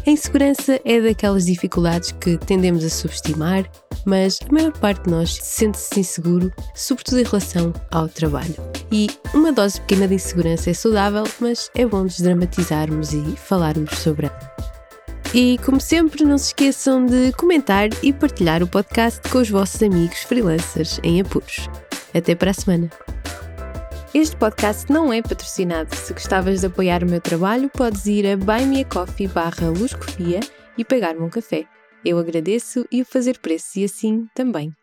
A 0.08 0.10
insegurança 0.10 0.80
é 0.86 1.02
daquelas 1.02 1.46
dificuldades 1.48 2.13
que 2.13 2.38
tendemos 2.38 2.82
a 2.86 2.89
subestimar, 2.89 3.70
mas 4.06 4.39
a 4.48 4.54
maior 4.54 4.72
parte 4.72 5.04
de 5.04 5.12
nós 5.12 5.38
sente-se 5.41 6.00
inseguro, 6.00 6.50
sobretudo 6.74 7.20
em 7.20 7.26
relação 7.26 7.74
ao 7.91 8.08
trabalho. 8.08 8.56
E 8.89 9.10
uma 9.34 9.52
dose 9.52 9.82
pequena 9.82 10.08
de 10.08 10.15
insegurança 10.15 10.70
é 10.70 10.74
saudável, 10.74 11.26
mas 11.41 11.70
é 11.76 11.86
bom 11.86 12.06
desdramatizarmos 12.06 13.12
e 13.12 13.22
falarmos 13.36 14.00
sobre 14.00 14.28
ela. 14.28 14.56
E, 15.34 15.58
como 15.65 15.82
sempre, 15.82 16.24
não 16.24 16.38
se 16.38 16.48
esqueçam 16.48 17.06
de 17.06 17.34
comentar 17.34 17.89
e 18.02 18.13
partilhar 18.13 18.63
o 18.63 18.67
podcast 18.67 19.20
com 19.30 19.39
os 19.39 19.50
vossos 19.50 19.84
amigos 19.84 20.20
freelancers 20.20 21.02
em 21.04 21.20
apuros. 21.20 21.67
Até 22.13 22.34
para 22.34 22.52
a 22.52 22.54
semana! 22.54 22.89
Este 24.13 24.38
podcast 24.38 24.91
não 24.91 25.12
é 25.12 25.22
patrocinado. 25.22 25.93
Se 25.93 26.13
gostavas 26.13 26.62
de 26.62 26.67
apoiar 26.67 27.04
o 27.04 27.10
meu 27.10 27.20
trabalho, 27.20 27.70
podes 27.70 28.06
ir 28.06 28.26
a 28.26 28.38
buymeacoffee 28.38 29.28
barra 29.28 29.67
e 30.78 30.86
pagar-me 30.86 31.22
um 31.22 31.30
café. 31.30 31.65
Eu 32.06 32.17
agradeço 32.17 32.86
e 32.89 33.02
o 33.02 33.06
fazer 33.06 33.38
preço 33.39 33.80
e 33.80 33.84
assim 33.84 34.26
também 34.34 34.74